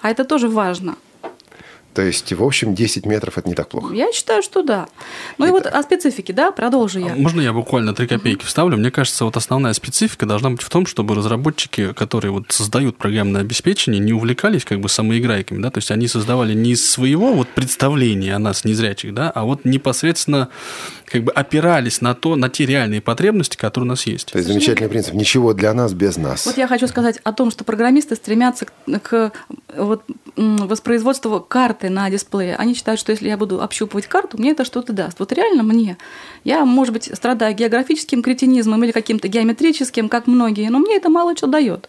[0.03, 0.97] А это тоже важно.
[1.95, 3.93] То есть, в общем, 10 метров это не так плохо.
[3.95, 4.89] Я считаю, что да.
[5.39, 5.51] Ну это...
[5.51, 7.15] и вот о специфике, да, продолжу я.
[7.15, 8.77] Можно я буквально три копейки вставлю?
[8.77, 13.41] Мне кажется, вот основная специфика должна быть в том, чтобы разработчики, которые вот создают программное
[13.41, 17.49] обеспечение, не увлекались как бы самоиграйками, да, то есть они создавали не из своего вот
[17.49, 20.49] представления о нас, незрячих, да, а вот непосредственно
[21.07, 24.31] как бы опирались на то, на те реальные потребности, которые у нас есть.
[24.31, 25.15] То есть замечательный принцип.
[25.15, 26.47] Ничего для нас без нас.
[26.47, 29.33] Вот я хочу сказать о том, что программисты стремятся к, к
[29.77, 30.05] вот,
[30.37, 32.57] воспроизводству карты на дисплее.
[32.57, 35.19] Они считают, что если я буду общупывать карту, мне это что-то даст.
[35.19, 35.97] Вот реально мне.
[36.45, 41.37] Я, может быть, страдаю географическим кретинизмом или каким-то геометрическим, как многие, но мне это мало
[41.37, 41.89] что дает.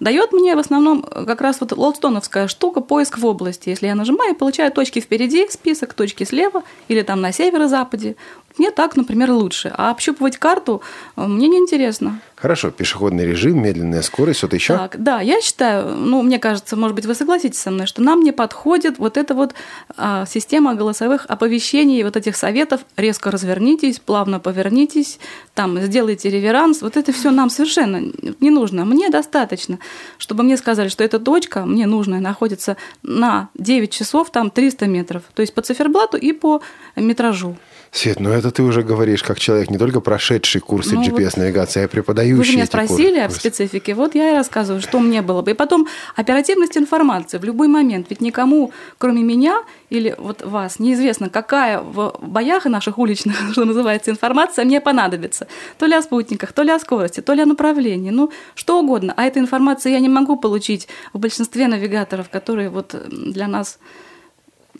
[0.00, 3.68] Дает мне в основном как раз вот лолстоновская штука поиск в области.
[3.68, 8.16] Если я нажимаю, получаю точки впереди, список, точки слева или там на северо-западе.
[8.58, 9.72] Мне так, например, лучше.
[9.76, 10.82] А общупывать карту
[11.16, 12.20] э, мне неинтересно.
[12.42, 14.76] Хорошо, пешеходный режим, медленная скорость, что-то еще?
[14.76, 18.20] Так, да, я считаю, ну, мне кажется, может быть, вы согласитесь со мной, что нам
[18.20, 19.54] не подходит вот эта вот
[19.96, 25.20] а, система голосовых оповещений, вот этих советов, резко развернитесь, плавно повернитесь,
[25.54, 28.02] там, сделайте реверанс, вот это все нам совершенно
[28.40, 28.84] не нужно.
[28.84, 29.78] Мне достаточно,
[30.18, 35.22] чтобы мне сказали, что эта точка, мне нужная, находится на 9 часов, там 300 метров,
[35.32, 36.60] то есть по циферблату и по
[36.96, 37.56] метражу.
[37.94, 41.84] Свет, ну это ты уже говоришь как человек, не только прошедший курсы ну, GPS-навигации, вот
[41.84, 45.42] а преподающий Вы же меня спросили об специфике, вот я и рассказываю, что мне было
[45.42, 45.50] бы.
[45.50, 45.86] И потом
[46.16, 48.06] оперативность информации в любой момент.
[48.08, 54.10] Ведь никому, кроме меня или вот вас, неизвестно, какая в боях наших уличных, что называется,
[54.10, 55.46] информация мне понадобится.
[55.76, 59.12] То ли о спутниках, то ли о скорости, то ли о направлении, ну, что угодно.
[59.18, 63.78] А этой информации я не могу получить в большинстве навигаторов, которые вот для нас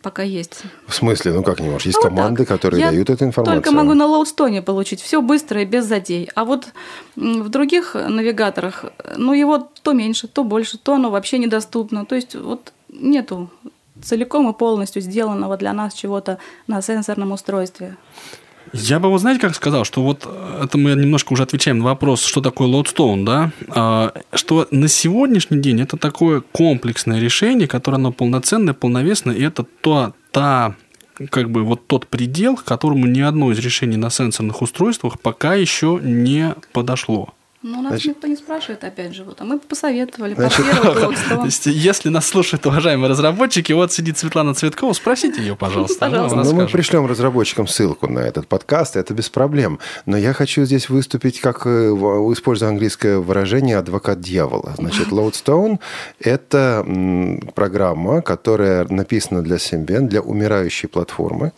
[0.02, 0.62] пока есть.
[0.86, 1.32] В смысле?
[1.32, 1.86] Ну как не можешь?
[1.86, 3.62] Есть а команды, вот которые Я дают эту информацию.
[3.62, 5.00] Только могу на Loadstone получить.
[5.00, 6.28] Все быстро и без затей.
[6.34, 6.68] А вот
[7.16, 8.84] в других навигаторах,
[9.16, 12.04] ну его то меньше, то больше, то оно вообще недоступно.
[12.04, 13.50] То есть вот нету
[14.02, 17.96] целиком и полностью сделанного для нас чего-то на сенсорном устройстве.
[18.72, 21.84] Я бы, вот знаете, как сказал, что вот э, это мы немножко уже отвечаем на
[21.84, 27.96] вопрос, что такое Loadstone, да, а, что на сегодняшний день это такое комплексное решение, которое
[27.96, 30.74] оно полноценное, полновесное, и это то, та
[31.30, 35.54] как бы вот тот предел, к которому ни одно из решений на сенсорных устройствах пока
[35.54, 37.34] еще не подошло.
[37.64, 42.26] Ну, нас Значит, никто не спрашивает, опять же, вот, а мы посоветовали, Значит, Если нас
[42.26, 46.10] слушают уважаемые разработчики, вот сидит Светлана Цветкова, спросите ее, пожалуйста.
[46.10, 46.38] пожалуйста.
[46.38, 49.78] Ну, мы пришлем разработчикам ссылку на этот подкаст, это без проблем.
[50.06, 54.74] Но я хочу здесь выступить, как э, используя английское выражение, адвокат дьявола.
[54.76, 55.78] Значит, Loadstone–
[56.18, 56.84] это
[57.54, 61.52] программа, которая написана для Symbian, для умирающей платформы,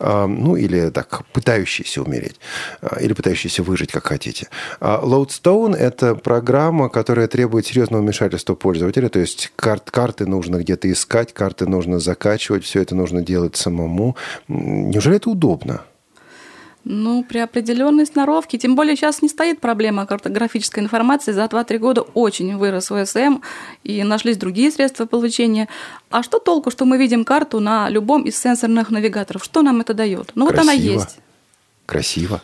[0.00, 2.40] а, ну, или так, пытающейся умереть,
[2.80, 4.48] а, или пытающейся выжить, как хотите.
[4.80, 10.90] Loadstone Stone– это программа, которая требует серьезного вмешательства пользователя, то есть карт, карты нужно где-то
[10.90, 14.16] искать, карты нужно закачивать, все это нужно делать самому.
[14.48, 15.82] Неужели это удобно?
[16.88, 22.02] Ну, при определенной сноровке, тем более сейчас не стоит проблема картографической информации, за 2-3 года
[22.02, 23.40] очень вырос ОСМ,
[23.82, 25.68] и нашлись другие средства получения.
[26.10, 29.42] А что толку, что мы видим карту на любом из сенсорных навигаторов?
[29.42, 30.30] Что нам это дает?
[30.36, 30.62] Ну, Красиво.
[30.62, 31.18] вот она есть.
[31.86, 32.40] Красиво.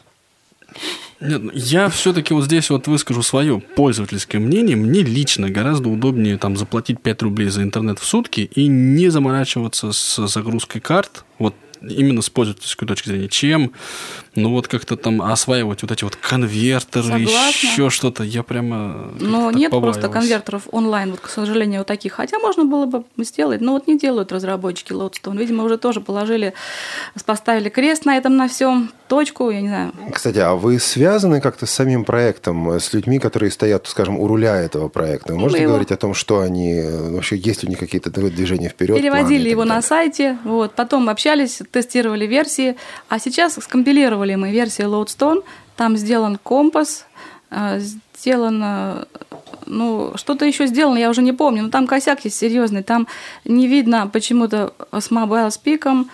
[1.23, 4.77] Нет, я все-таки вот здесь вот выскажу свое пользовательское мнение.
[4.77, 9.93] Мне лично гораздо удобнее там заплатить 5 рублей за интернет в сутки и не заморачиваться
[9.93, 11.25] с загрузкой карт.
[11.39, 13.73] Вот именно с пользовательской точки зрения, чем
[14.35, 17.67] ну вот как-то там осваивать вот эти вот конвертеры, Согласна.
[17.67, 18.25] еще что-то.
[18.25, 19.13] Я прямо.
[19.21, 19.99] Но нет побаивалась.
[19.99, 22.15] просто конвертеров онлайн, вот, к сожалению, вот таких.
[22.15, 25.37] Хотя можно было бы сделать, но вот не делают разработчики Loadstone.
[25.37, 26.55] Видимо, уже тоже положили,
[27.27, 29.93] поставили крест на этом на всем, точку, я не знаю.
[30.11, 34.57] Кстати, а вы связаны как-то с самим проектом, с людьми, которые стоят, скажем, у руля
[34.57, 35.35] этого проекта?
[35.35, 35.97] Вы можете Мы говорить его...
[35.97, 38.97] о том, что они вообще есть у них какие-то движения вперед?
[38.97, 42.77] Переводили его на сайте, вот, потом общались, тестировали версии,
[43.11, 45.43] а сейчас скомпилировали тестировали мы версии Loadstone,
[45.77, 47.07] там сделан компас,
[47.51, 49.07] э, сделано,
[49.67, 53.07] ну, что-то еще сделано, я уже не помню, но там косяк есть серьезный, там
[53.45, 56.07] не видно почему-то с Mobile Speak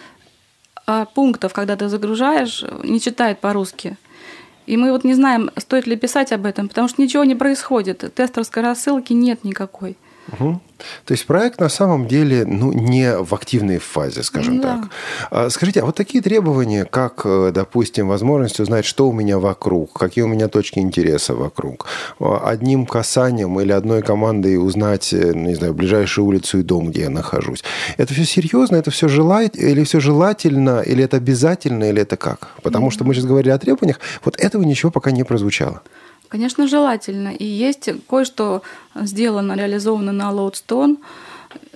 [0.86, 3.96] а пунктов, когда ты загружаешь, не читает по-русски.
[4.66, 8.14] И мы вот не знаем, стоит ли писать об этом, потому что ничего не происходит.
[8.14, 9.96] Тестерской рассылки нет никакой.
[10.32, 10.60] Угу.
[11.04, 14.80] То есть проект на самом деле ну, не в активной фазе, скажем да.
[14.80, 14.90] так.
[15.30, 19.92] А, скажите, а вот такие требования, как, э, допустим, возможность узнать, что у меня вокруг,
[19.92, 21.86] какие у меня точки интереса вокруг,
[22.20, 27.02] а, одним касанием или одной командой узнать, э, не знаю, ближайшую улицу и дом, где
[27.02, 27.64] я нахожусь.
[27.96, 32.50] Это все серьезно, это все желает, или все желательно, или это обязательно, или это как?
[32.62, 32.90] Потому mm-hmm.
[32.92, 35.82] что мы сейчас говорили о требованиях, вот этого ничего пока не прозвучало.
[36.28, 37.28] Конечно, желательно.
[37.28, 38.62] И есть кое-что
[38.94, 40.98] сделано, реализовано на Loadstone.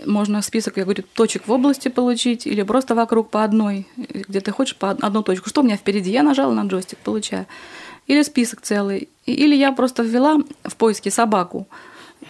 [0.05, 4.51] Можно список, я говорю, точек в области получить или просто вокруг по одной, где ты
[4.51, 5.49] хочешь по одну точку.
[5.49, 6.11] Что у меня впереди?
[6.11, 7.47] Я нажала на джойстик, получаю.
[8.07, 9.09] Или список целый.
[9.25, 11.67] Или я просто ввела в поиске собаку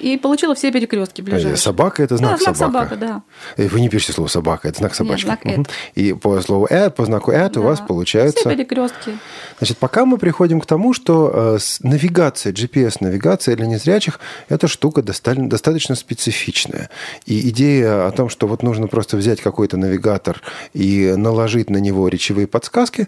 [0.03, 1.57] и получила все перекрестки ближайшие.
[1.57, 2.96] Собака– это знак, да, знак собака.
[2.96, 3.22] собака, да.
[3.57, 5.26] Э, вы не пишете слово собака, это знак собачки.
[5.26, 5.66] Нет, знак угу.
[5.94, 7.61] И по слову «эд», по знаку «эд» да.
[7.61, 8.40] у вас получается…
[8.40, 9.16] Все перекрестки.
[9.59, 16.90] Значит, пока мы приходим к тому, что навигация, GPS-навигация для незрячих– это штука достаточно специфичная.
[17.24, 20.42] И идея о том, что вот нужно просто взять какой-то навигатор
[20.74, 23.07] и наложить на него речевые подсказки,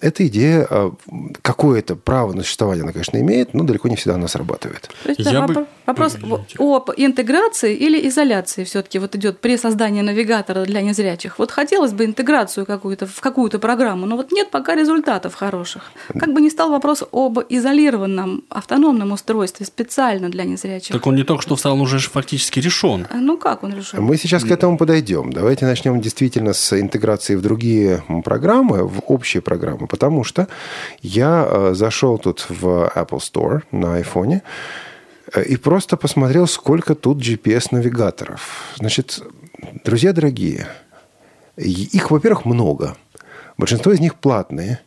[0.00, 0.68] эта идея,
[1.42, 4.88] какое-то право на существование она, конечно, имеет, но далеко не всегда она срабатывает.
[5.02, 5.66] То есть, Я бы...
[5.86, 6.11] Вопрос
[6.58, 11.38] об интеграции или изоляции все-таки вот идет при создании навигатора для незрячих.
[11.38, 15.92] Вот хотелось бы интеграцию какую-то в какую-то программу, но вот нет пока результатов хороших.
[16.18, 20.92] Как бы ни стал вопрос об изолированном автономном устройстве специально для незрячих.
[20.92, 23.06] Так он не только что встал, он уже фактически решен.
[23.10, 24.02] А, ну как он решен?
[24.02, 25.32] Мы сейчас к этому подойдем.
[25.32, 30.48] Давайте начнем действительно с интеграции в другие программы, в общие программы, потому что
[31.02, 34.42] я э, зашел тут в Apple Store на iPhone
[35.40, 38.74] и просто посмотрел, сколько тут GPS-навигаторов.
[38.76, 39.22] Значит,
[39.84, 40.68] друзья дорогие,
[41.56, 42.96] их, во-первых, много.
[43.56, 44.80] Большинство из них платные.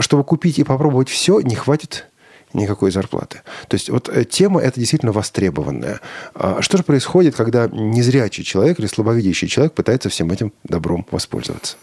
[0.00, 2.06] Чтобы купить и попробовать все, не хватит
[2.52, 3.42] никакой зарплаты.
[3.68, 6.00] То есть вот э, тема эта действительно востребованная.
[6.34, 11.76] А что же происходит, когда незрячий человек или слабовидящий человек пытается всем этим добром воспользоваться?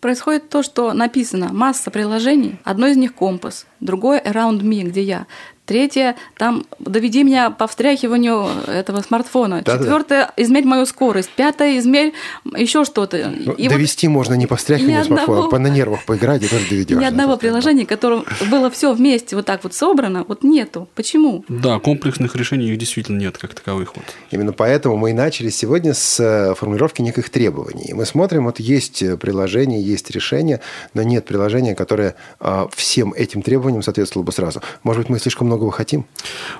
[0.00, 5.26] Происходит то, что написано масса приложений, одно из них компас, другое Around Me, где я.
[5.70, 9.62] Третье, там доведи меня по встряхиванию этого смартфона.
[9.64, 10.32] Да, Четвертое, да.
[10.36, 11.30] измерь мою скорость.
[11.30, 12.12] Пятое, измерь
[12.56, 13.32] еще что-то.
[13.38, 16.48] Ну, и довести вот можно не по встряхиванию смартфона, а по на нервах поиграть и
[16.48, 16.98] тоже доведешь.
[16.98, 20.88] Ни одного приложения, которым было все вместе вот так вот собрано, вот нету.
[20.96, 21.44] Почему?
[21.46, 23.94] Да, комплексных решений их действительно нет как таковых.
[23.94, 24.06] Вот.
[24.32, 27.92] Именно поэтому мы и начали сегодня с э, формулировки неких требований.
[27.92, 30.58] Мы смотрим, вот есть приложение, есть решение,
[30.94, 34.62] но нет приложения, которое а, всем этим требованиям соответствовало бы сразу.
[34.82, 36.06] Может быть, мы слишком много многого хотим?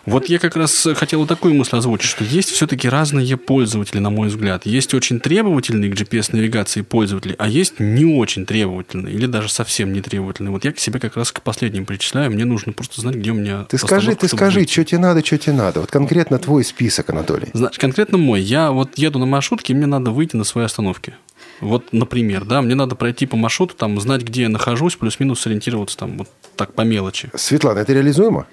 [0.06, 4.28] Вот я как раз хотел такую мысль озвучить, что есть все-таки разные пользователи, на мой
[4.28, 4.66] взгляд.
[4.66, 10.02] Есть очень требовательные к GPS-навигации пользователи, а есть не очень требовательные или даже совсем не
[10.02, 10.52] требовательные.
[10.52, 12.30] Вот я к себе как раз к последним причисляю.
[12.30, 14.70] Мне нужно просто знать, где у меня Ты скажи, ты скажи, быть.
[14.70, 15.80] что тебе надо, что тебе надо.
[15.80, 17.48] Вот конкретно твой список, Анатолий.
[17.54, 18.40] Значит, конкретно мой.
[18.40, 21.14] Я вот еду на маршрутке, и мне надо выйти на свои остановки.
[21.60, 25.96] Вот, например, да, мне надо пройти по маршруту, там, знать, где я нахожусь, плюс-минус сориентироваться
[25.98, 27.30] там вот так по мелочи.
[27.34, 28.46] Светлана, это реализуемо?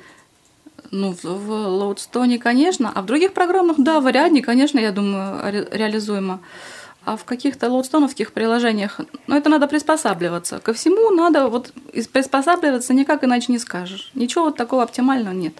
[0.91, 5.67] Ну, в, Loadstone, конечно, а в других программах, да, в Ariadne, конечно, я думаю, ре,
[5.71, 6.39] реализуемо.
[7.05, 10.59] А в каких-то лоудстоновских приложениях, ну, это надо приспосабливаться.
[10.59, 11.71] Ко всему надо вот
[12.11, 14.11] приспосабливаться, никак иначе не скажешь.
[14.13, 15.53] Ничего вот такого оптимального нет.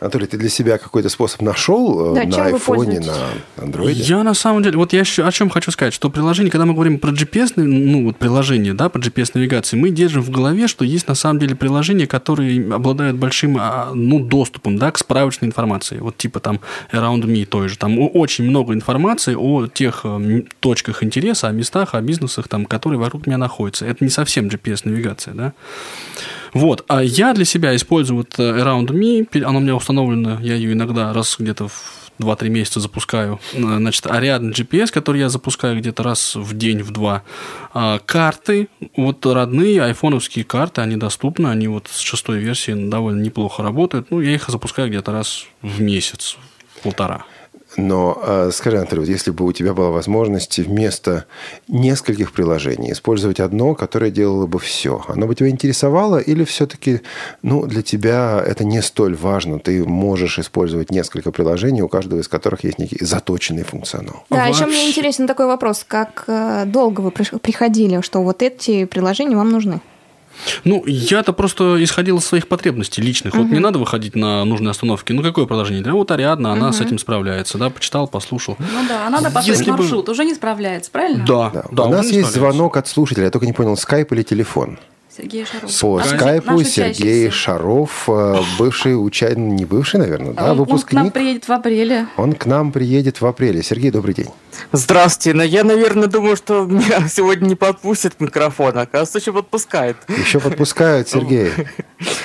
[0.00, 4.02] Анатолий, ты для себя какой-то способ нашел э, да, на айфоне, на андроиде?
[4.02, 6.72] Я на самом деле, вот я еще о чем хочу сказать, что приложение, когда мы
[6.72, 11.06] говорим про GPS, ну вот приложение, да, по GPS-навигации, мы держим в голове, что есть
[11.06, 15.98] на самом деле приложения, которые обладают большим, а, ну, доступом, да, к справочной информации.
[15.98, 16.60] Вот типа там
[16.92, 17.76] Around Me той же.
[17.76, 22.98] Там очень много информации о тех э, точках интереса, о местах, о бизнесах, там, которые
[22.98, 23.84] вокруг меня находятся.
[23.84, 25.52] Это не совсем GPS-навигация, да.
[26.52, 26.84] Вот.
[26.88, 30.72] А я для себя использую вот э, Around Me, она у меня установлена, я ее
[30.72, 33.40] иногда раз где-то в 2-3 месяца запускаю.
[33.52, 37.22] Значит, Ariadne GPS, который я запускаю где-то раз в день, в два.
[37.72, 43.62] А карты, вот родные айфоновские карты, они доступны, они вот с шестой версии довольно неплохо
[43.62, 44.10] работают.
[44.10, 46.36] Ну, я их запускаю где-то раз в месяц,
[46.82, 47.24] полтора.
[47.76, 51.26] Но э, скажи, Анатолий, вот если бы у тебя была возможность вместо
[51.68, 57.00] нескольких приложений использовать одно, которое делало бы все, оно бы тебя интересовало или все-таки
[57.42, 59.58] ну, для тебя это не столь важно?
[59.58, 64.24] Ты можешь использовать несколько приложений, у каждого из которых есть некий заточенный функционал.
[64.30, 64.52] Да, Вообще...
[64.52, 65.84] еще мне интересен такой вопрос.
[65.86, 69.80] Как э, долго вы приходили, что вот эти приложения вам нужны?
[70.64, 73.34] Ну, я-то просто исходил из своих потребностей личных.
[73.34, 73.42] Угу.
[73.42, 75.12] Вот мне надо выходить на нужные остановки.
[75.12, 75.82] Ну, какое продолжение?
[75.82, 76.74] Да, вот Ариадна, она угу.
[76.74, 78.56] с этим справляется, да, почитал, послушал.
[78.58, 80.12] Ну да, а надо построить Если маршрут, бы...
[80.12, 81.24] уже не справляется, правильно?
[81.26, 81.64] Да, да.
[81.70, 84.78] да У нас есть звонок от слушателя, я только не понял, скайп или телефон?
[85.16, 85.80] Сергей Шаров.
[85.80, 90.92] По наш, скайпу наш Сергей Шаров, э, бывший участник, не бывший, наверное, да, он, выпускник.
[90.92, 92.06] Он к нам приедет в апреле.
[92.16, 93.62] Он к нам приедет в апреле.
[93.62, 94.28] Сергей, добрый день.
[94.72, 95.36] Здравствуйте.
[95.36, 98.78] Но я, наверное, думаю, что меня сегодня не подпустят микрофон.
[98.78, 99.96] Оказывается, еще подпускает.
[100.08, 101.50] Еще подпускают, Сергей.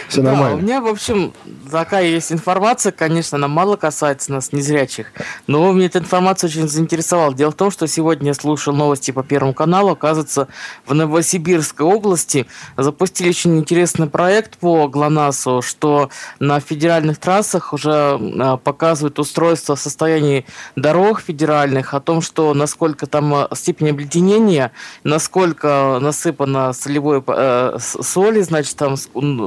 [0.07, 0.57] Все нормально.
[0.57, 1.33] у меня, в общем,
[1.69, 5.11] такая есть информация, конечно, она мало касается нас, незрячих,
[5.47, 7.33] но меня эта информация очень заинтересовала.
[7.33, 9.89] Дело в том, что сегодня я слушал новости по Первому каналу.
[9.89, 10.47] Оказывается,
[10.85, 12.45] в Новосибирской области
[12.77, 16.09] запустили очень интересный проект по ГЛОНАССу, что
[16.39, 20.45] на федеральных трассах уже а, показывают устройство в состоянии
[20.75, 24.71] дорог федеральных, о том, что насколько там а, степень обледенения,
[25.03, 28.95] насколько насыпано солевой э, соли, значит, там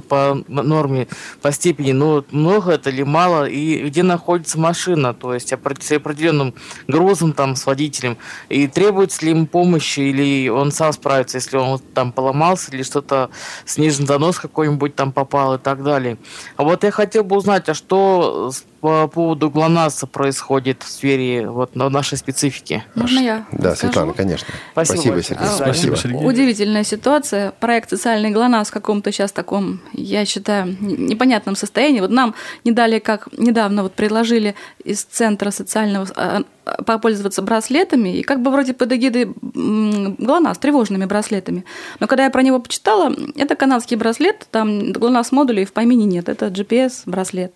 [0.09, 1.09] по норме
[1.43, 6.55] по степени, но много это или мало, и где находится машина, то есть с определенным
[6.87, 8.17] грузом там, с водителем,
[8.49, 13.18] и требуется ли ему помощи, или он сам справится, если он там поломался, или что-то
[13.65, 16.17] снижен занос какой-нибудь там попал и так далее.
[16.57, 18.51] А вот я хотел бы узнать, а что
[18.81, 22.85] по поводу ГЛОНАССа происходит в сфере вот, нашей специфики?
[22.95, 23.93] Можно я Да, скажу?
[23.93, 24.47] Светлана, конечно.
[24.73, 25.23] Спасибо, Спасибо.
[25.23, 25.47] Сергей.
[25.47, 26.27] А, Спасибо, Сергей.
[26.27, 27.53] Удивительная ситуация.
[27.53, 32.01] Проект «Социальный ГЛОНАСС» в каком-то сейчас таком, я считаю, непонятном состоянии.
[32.01, 34.55] Вот нам не дали, как недавно вот предложили
[34.85, 36.43] из Центра социального а,
[36.85, 41.65] попользоваться браслетами, и как бы вроде под эгидой ГЛОНАСС, тревожными браслетами.
[42.01, 46.29] Но когда я про него почитала, это канадский браслет, там ГЛОНАСС модулей в помине нет,
[46.29, 47.53] это GPS-браслет.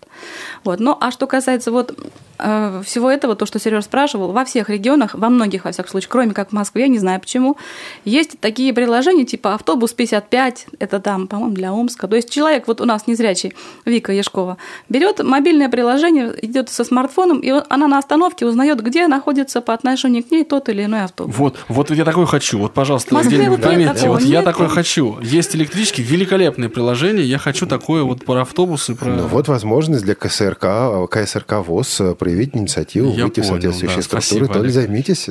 [0.63, 0.79] Вот.
[0.79, 1.97] Ну, а что касается вот
[2.37, 6.33] всего этого, то, что Сереж спрашивал, во всех регионах, во многих, во всяком случае, кроме
[6.33, 7.57] как в Москве, я не знаю почему,
[8.05, 12.07] есть такие приложения, типа автобус 55, это там, по-моему, для Омска.
[12.07, 13.53] То есть человек, вот у нас незрячий,
[13.85, 14.57] Вика Яшкова,
[14.89, 19.73] берет мобильное приложение, идет со смартфоном, и он- она на остановке узнает, где находится по
[19.73, 21.35] отношению к ней тот или иной автобус.
[21.37, 22.59] Вот, вот я такой хочу.
[22.59, 23.93] Вот, пожалуйста, Москве вот пометьте.
[23.93, 24.45] такого, Вот я нет?
[24.45, 25.17] такой хочу.
[25.21, 27.25] Есть электрички, великолепное приложение.
[27.25, 29.07] Я хочу такое вот про автобусы, про...
[29.09, 33.97] Ну, вот возможность для КСРК, КСРК ВОЗ э, проявить инициативу, Я выйти в понял, соответствующие
[33.97, 34.03] да.
[34.03, 35.27] структуры, Спасибо, то ли займитесь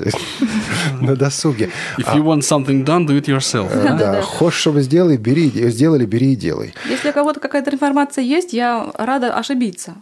[1.00, 1.70] на досуге.
[1.98, 3.70] If you want something done, do it yourself.
[3.72, 6.74] Э, Да, хочешь, чтобы сделай, бери, сделали, бери и делай.
[6.90, 9.94] Если у кого-то какая-то информация есть, я рада ошибиться.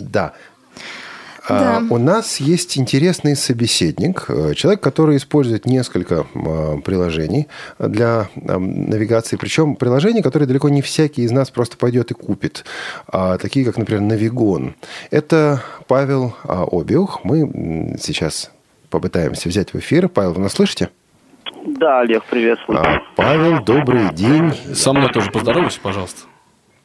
[0.00, 0.32] Да.
[1.48, 1.94] А, Да.
[1.94, 9.36] У нас есть интересный собеседник, э, человек, который использует несколько а, приложений для а, навигации,
[9.36, 12.64] причем приложений, которые далеко не всякий из нас просто пойдет и купит,
[13.10, 14.74] такие как, например, Навигон.
[15.10, 17.24] Это Павел Обиух.
[17.24, 18.50] Мы сейчас
[18.90, 20.08] попытаемся взять в эфир.
[20.08, 20.90] Павел, вы нас слышите?
[21.64, 22.78] Да, Олег, приветствую.
[22.78, 24.52] А, Павел, добрый день.
[24.74, 26.22] Со мной тоже поздоровайся, пожалуйста.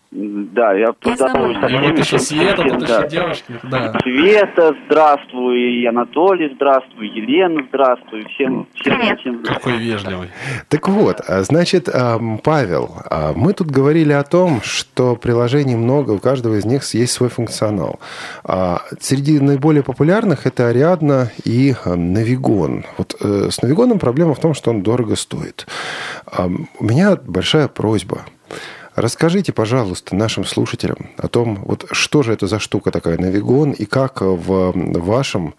[0.09, 2.99] Да, я поздороваюсь со И вот еще Света, тут Да.
[2.99, 3.53] еще девушки.
[3.63, 3.99] Да.
[4.01, 10.29] Света, здравствуй, и Анатолий, здравствуй, Елена, здравствуй, всем, всем, всем Какой вежливый.
[10.69, 16.11] Так вот, а, значит, ам, Павел, а, мы тут говорили о том, что приложений много,
[16.11, 17.99] у каждого из них есть свой функционал.
[18.45, 22.85] А Среди наиболее популярных это Ариадна и а, Навигон.
[22.97, 25.67] Вот э, с Навигоном проблема в том, что он дорого стоит.
[26.79, 28.21] У меня большая просьба.
[28.97, 33.85] Расскажите, пожалуйста, нашим слушателям о том, вот что же это за штука такая Навигон и
[33.85, 35.53] как в вашем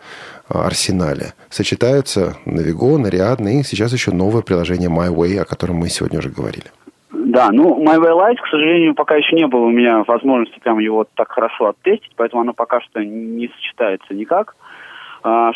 [0.49, 6.19] а, арсенале сочетаются Навигон, Ариадна и сейчас еще новое приложение MyWay, о котором мы сегодня
[6.19, 6.65] уже говорили.
[7.13, 10.81] Да, ну, My Way Light, к сожалению, пока еще не было у меня возможности прям
[10.81, 14.57] его так хорошо оттестить, поэтому оно пока что не сочетается никак.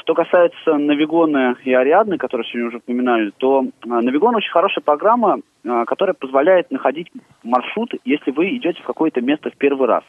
[0.01, 5.39] Что касается Навигона и Ариадны, которые сегодня уже упоминали, то а, Навигон очень хорошая программа,
[5.64, 7.11] а, которая позволяет находить
[7.43, 10.05] маршрут, если вы идете в какое-то место в первый раз.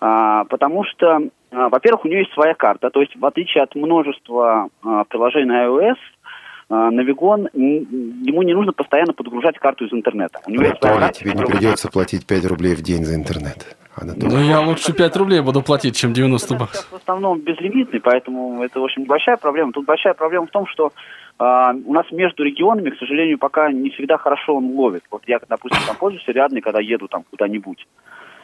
[0.00, 1.20] А, Потому что,
[1.50, 5.46] а, во-первых, у нее есть своя карта, то есть в отличие от множества а, приложений
[5.46, 5.96] на iOS,
[6.70, 10.40] а, Навигон, ему не нужно постоянно подгружать карту из интернета.
[10.46, 13.76] У него есть своя карта, тебе не придется платить 5 рублей в день за интернет.
[14.00, 14.32] Анатолий.
[14.32, 16.90] Ну, я лучше 5 рублей буду платить, чем 90 Интернет баксов.
[16.90, 19.72] в основном безлимитный, поэтому это, в общем, большая проблема.
[19.72, 20.92] Тут большая проблема в том, что
[21.38, 25.04] а, у нас между регионами, к сожалению, пока не всегда хорошо он ловит.
[25.10, 27.86] Вот я, допустим, там пользуюсь рядный, когда еду там куда-нибудь.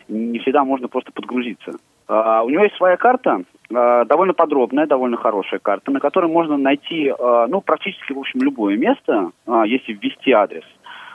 [0.09, 1.73] Не всегда можно просто подгрузиться.
[2.07, 3.43] А, у него есть своя карта,
[3.73, 7.13] а, довольно подробная, довольно хорошая карта, на которой можно найти,
[7.49, 9.31] ну, практически, в общем, любое место,
[9.67, 10.65] если ввести адрес.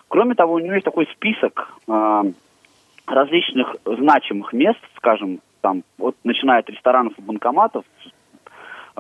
[0.08, 1.78] Кроме того, у него есть такой список
[3.12, 7.86] различных значимых мест, скажем, там, вот начиная от ресторанов и банкоматов,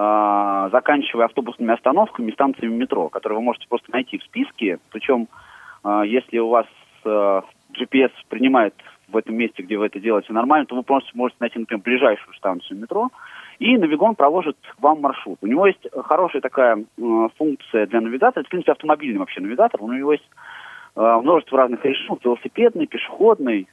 [0.01, 4.79] а, заканчивая автобусными остановками и станциями метро, которые вы можете просто найти в списке.
[4.91, 5.27] Причем,
[5.83, 6.67] а, если у вас
[7.03, 7.41] а,
[7.73, 8.75] GPS принимает
[9.09, 12.33] в этом месте, где вы это делаете нормально, то вы просто можете найти, например, ближайшую
[12.35, 13.09] станцию метро,
[13.57, 15.39] и Навигон проложит вам маршрут.
[15.41, 16.85] У него есть хорошая такая
[17.37, 20.29] функция для навигатора, это, в принципе, автомобильный вообще навигатор, у него есть
[20.95, 23.67] множество разных режимов, велосипедный, пешеходный,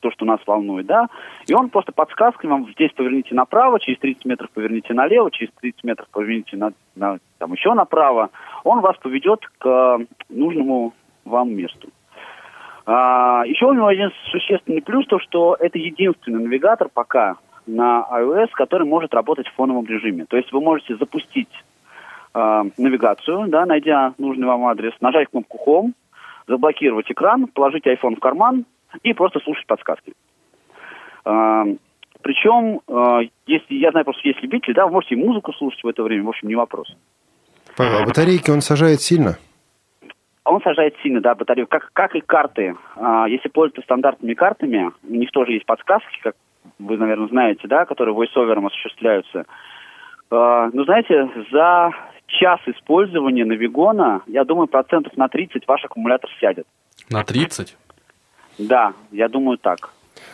[0.00, 1.08] то, что нас волнует, да,
[1.46, 5.84] и он просто подсказкой вам здесь поверните направо, через 30 метров поверните налево, через 30
[5.84, 8.30] метров поверните на, на, там еще направо,
[8.64, 11.88] он вас поведет к э, нужному вам месту.
[12.84, 18.48] А, еще у него один существенный плюс, то, что это единственный навигатор пока на iOS,
[18.54, 20.26] который может работать в фоновом режиме.
[20.26, 21.50] То есть вы можете запустить
[22.34, 25.92] э, навигацию, да, найдя нужный вам адрес, нажать кнопку Home,
[26.48, 28.64] заблокировать экран, положить iPhone в карман
[29.02, 30.12] и просто слушать подсказки.
[31.24, 31.64] Э,
[32.22, 35.88] причем, э, если, я знаю просто, есть любители, да, вы можете и музыку слушать в
[35.88, 36.94] это время, в общем, не вопрос.
[37.76, 39.36] Павел, а батарейки он сажает сильно?
[40.44, 42.74] он сажает сильно, да, батарею, как, как и карты.
[42.96, 46.34] А, если пользоваться стандартными картами, у них тоже есть подсказки, как
[46.78, 49.44] вы, наверное, знаете, да, которые voice-over осуществляются.
[50.30, 51.90] А, ну, знаете, за
[52.26, 56.66] час использования Навигона, я думаю, процентов на 30 ваш аккумулятор сядет.
[57.10, 57.76] На 30?
[58.58, 59.90] Да, я думаю так.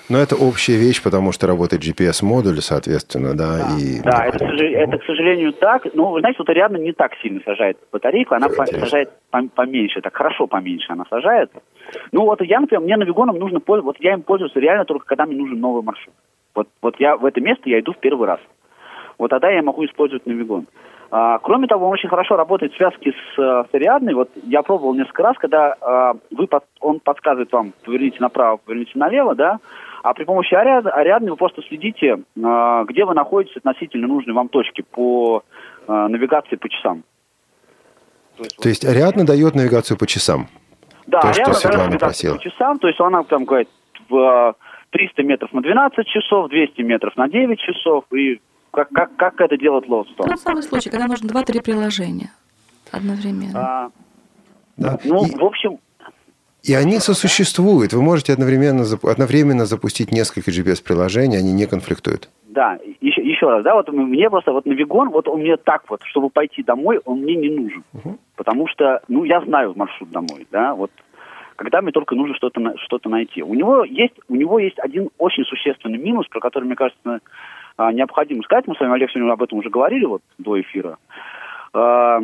[0.08, 3.58] Но это общая вещь, потому что работает GPS-модуль, соответственно, да.
[3.58, 4.00] Да, и...
[4.00, 5.86] да это, это, к сожалению, так.
[5.92, 9.10] Ну, вы знаете, вот Ариадна не так сильно сажает батарейку, она по, сажает
[9.54, 11.50] поменьше, так хорошо поменьше она сажает.
[12.12, 15.26] Ну, вот я, например, мне навигоном нужно пользоваться, вот я им пользуюсь реально только когда
[15.26, 16.14] мне нужен новый маршрут.
[16.54, 18.40] Вот, вот я в это место я иду в первый раз.
[19.18, 20.66] Вот тогда я могу использовать навигон.
[21.10, 24.14] А, кроме того, он очень хорошо работает в связке с, с Ариадной.
[24.14, 28.92] Вот я пробовал несколько раз, когда а, вы под, он подсказывает вам, поверните направо, поверните
[28.96, 29.58] налево, да,
[30.02, 34.48] а при помощи Ариад, Ариадны вы просто следите, а, где вы находитесь относительно нужной вам
[34.48, 35.42] точки по
[35.86, 37.04] а, навигации по часам.
[38.36, 40.48] То есть, то есть Ариадна дает навигацию по часам?
[41.06, 42.34] Да, то, Ариадна что дает навигацию просила.
[42.36, 43.68] по часам, то есть она там говорит
[44.10, 44.54] в
[44.90, 48.40] 300 метров на 12 часов, 200 метров на 9 часов и
[48.70, 50.28] как, как, как это делает Лоудстон?
[50.28, 52.30] Тот самый случай, когда нужно два-три приложения
[52.90, 53.58] одновременно.
[53.58, 53.90] А,
[54.76, 54.98] да.
[55.04, 55.78] Ну, и, в общем...
[56.62, 57.92] И они сосуществуют.
[57.92, 62.28] Вы можете одновременно, одновременно запустить несколько GPS-приложений, они не конфликтуют.
[62.48, 66.02] Да, еще, еще раз, да, вот мне просто вот навигон, вот он мне так вот,
[66.04, 67.84] чтобы пойти домой, он мне не нужен.
[67.92, 68.18] Угу.
[68.36, 70.90] Потому что, ну, я знаю маршрут домой, да, вот
[71.58, 73.42] когда мне только нужно что-то что найти.
[73.42, 77.20] У него есть у него есть один очень существенный минус, про который, мне кажется,
[77.78, 78.66] а, необходимо сказать.
[78.66, 80.98] Мы с вами, Олег, сегодня об этом уже говорили вот до эфира.
[81.72, 82.18] А,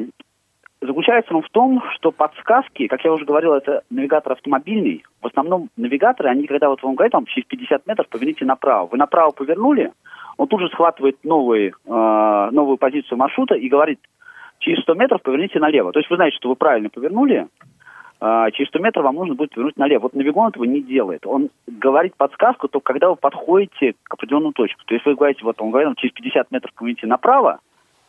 [0.80, 5.04] заключается он в том, что подсказки, как я уже говорил, это навигатор автомобильный.
[5.22, 8.88] В основном навигаторы, они когда вот вам говорят, там через 50 метров поверните направо.
[8.88, 9.92] Вы направо повернули,
[10.36, 11.72] он тут же схватывает новый, э,
[12.50, 14.00] новую позицию маршрута и говорит,
[14.58, 15.92] через 100 метров поверните налево.
[15.92, 17.46] То есть вы знаете, что вы правильно повернули,
[18.20, 20.02] через 100 метров вам нужно будет повернуть налево.
[20.02, 21.26] Вот Навигон этого не делает.
[21.26, 24.80] Он говорит подсказку только когда вы подходите к определенную точку.
[24.86, 27.60] То есть вы говорите, вот он говорит, через 50 метров поверните направо,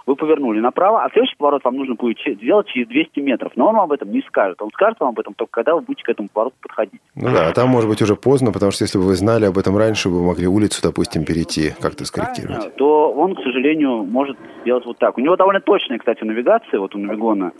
[0.05, 3.53] вы повернули направо, а следующий поворот вам нужно будет сделать через 200 метров.
[3.55, 4.61] Но он вам об этом не скажет.
[4.61, 7.01] Он скажет вам об этом только когда вы будете к этому повороту подходить.
[7.15, 9.57] Ну да, а там может быть уже поздно, потому что если бы вы знали об
[9.57, 12.75] этом раньше, вы могли улицу, допустим, перейти, как-то скорректировать.
[12.75, 15.17] То он, к сожалению, может сделать вот так.
[15.17, 17.51] У него довольно точная, кстати, навигация, вот у Навигона.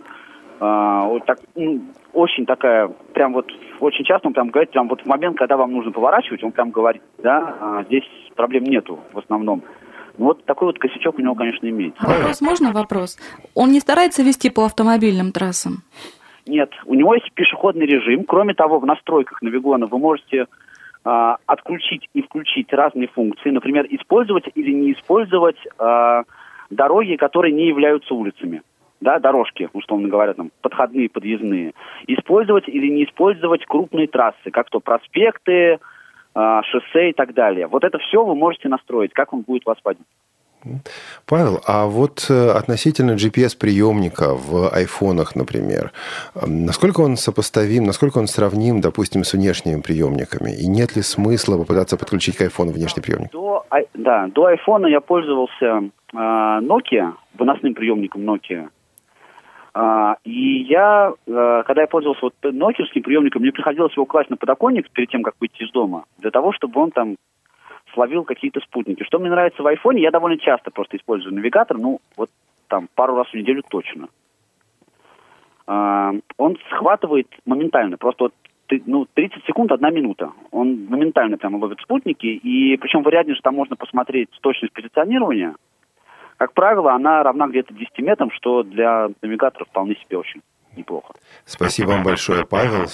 [0.58, 1.82] А, вот так, ну,
[2.12, 3.46] очень такая, прям вот,
[3.80, 6.70] очень часто он прям говорит, прям вот в момент, когда вам нужно поворачивать, он прям
[6.70, 8.04] говорит, да, а здесь
[8.34, 9.62] проблем нету в основном.
[10.18, 12.02] Ну, вот такой вот косячок у него, конечно, имеется.
[12.02, 13.18] А вопрос можно вопрос?
[13.54, 15.82] Он не старается вести по автомобильным трассам?
[16.46, 18.24] Нет, у него есть пешеходный режим.
[18.24, 20.46] Кроме того, в настройках Навигона вы можете
[21.04, 23.50] а, отключить и включить разные функции.
[23.50, 26.22] Например, использовать или не использовать а,
[26.70, 28.62] дороги, которые не являются улицами
[29.00, 31.72] да, дорожки, условно говоря, там, подходные, подъездные,
[32.06, 35.78] использовать или не использовать крупные трассы, как то проспекты,
[36.34, 37.66] э, шоссе и так далее.
[37.66, 40.06] Вот это все вы можете настроить, как он будет вас водить.
[41.26, 45.92] Павел, а вот э, относительно GPS-приемника в айфонах, например,
[46.34, 50.50] насколько он сопоставим, насколько он сравним, допустим, с внешними приемниками?
[50.50, 53.30] И нет ли смысла попытаться подключить к айфону внешний приемник?
[53.30, 55.82] До, да, до айфона я пользовался
[56.12, 58.68] э, Nokia, выносным приемником Nokia.
[59.78, 64.38] А, и я, э, когда я пользовался вот нокиевским приемником, мне приходилось его класть на
[64.38, 67.16] подоконник перед тем, как выйти из дома, для того, чтобы он там
[67.92, 69.02] словил какие-то спутники.
[69.02, 72.30] Что мне нравится в айфоне, я довольно часто просто использую навигатор, ну, вот
[72.68, 74.08] там пару раз в неделю точно.
[75.66, 78.32] А, он схватывает моментально, просто вот
[78.86, 80.32] ну, 30 секунд, одна минута.
[80.52, 85.54] Он моментально прямо ловит спутники, и причем в Ариадне же там можно посмотреть точность позиционирования–
[86.36, 90.42] как правило, она равна где-то 10 метрам, что для навигатора вполне себе очень
[90.76, 91.14] неплохо.
[91.44, 92.86] Спасибо вам большое, Павел.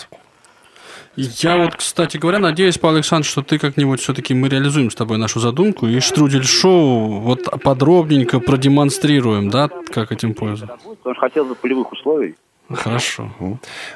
[1.15, 5.19] Я вот, кстати говоря, надеюсь, Павел Александрович, что ты как-нибудь все-таки мы реализуем с тобой
[5.19, 10.79] нашу задумку и штрудель-шоу вот подробненько продемонстрируем, да, как этим пользоваться.
[10.79, 12.37] Потому что хотел бы полевых условий.
[12.71, 13.31] Хорошо.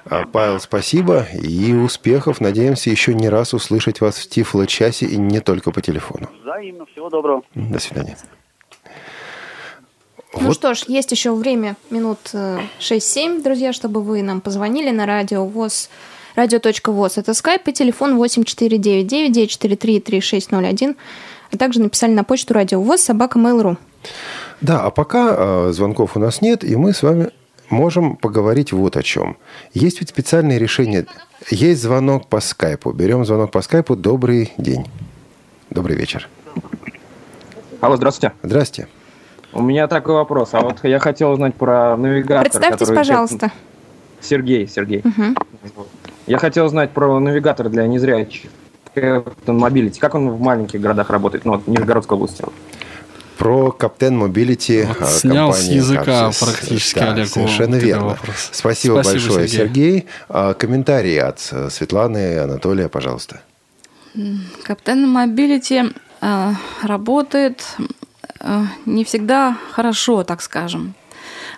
[0.05, 2.43] А, Павел, спасибо и успехов.
[2.43, 6.29] Надеемся еще не раз услышать вас в Тифло-часе и не только по телефону.
[6.43, 6.85] Взаимно.
[6.87, 7.43] Всего доброго.
[7.55, 8.17] До свидания.
[10.41, 10.55] Ну вот.
[10.55, 15.47] что ж, есть еще время, минут 6-7, э, друзья, чтобы вы нам позвонили на радио
[15.47, 15.89] ВОЗ,
[16.35, 17.19] радио.воз.
[17.19, 20.97] Это скайп и телефон 8499-943-3601,
[21.53, 23.77] а также написали на почту радио ВОЗ собака Mail.ru.
[24.61, 27.31] Да, а пока э, звонков у нас нет, и мы с вами
[27.71, 29.37] можем поговорить вот о чем.
[29.75, 31.07] Есть ведь специальные решения.
[31.51, 32.93] Есть звонок по скайпу.
[32.93, 33.97] Берем звонок по скайпу.
[33.97, 34.87] Добрый день.
[35.71, 36.29] Добрый вечер.
[37.81, 38.35] Алло, здравствуйте.
[38.43, 38.89] Здравствуйте.
[39.57, 40.51] У меня такой вопрос.
[40.53, 42.45] А вот я хотел узнать про навигатор.
[42.45, 42.97] Представьтесь, который...
[42.97, 43.53] пожалуйста.
[44.21, 45.03] Сергей, Сергей.
[46.27, 48.51] Я хотел узнать про навигатор для незрячих.
[48.95, 49.99] Captain Mobility.
[49.99, 51.45] Как он в маленьких городах работает?
[51.45, 52.45] Ну, вот в Нижегородской области.
[53.39, 56.45] Про Kapten Mobility Вот а, снял с языка Kapsys.
[56.45, 58.07] практически Да, Олег Совершенно верно.
[58.07, 58.49] вопрос.
[58.53, 59.93] Спасибо, Спасибо, большое, Сергей.
[59.93, 60.07] Сергей.
[60.29, 63.43] А, Комментарии от э, Светланы и Анатолия, пожалуйста.
[64.63, 65.85] Kapten Mobility
[66.23, 66.53] э,
[66.83, 67.83] работает э,
[68.87, 70.95] не всегда хорошо, так скажем.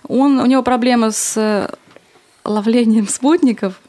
[0.07, 1.69] Он, у него проблемы с э,
[2.45, 3.81] ловлением спутников.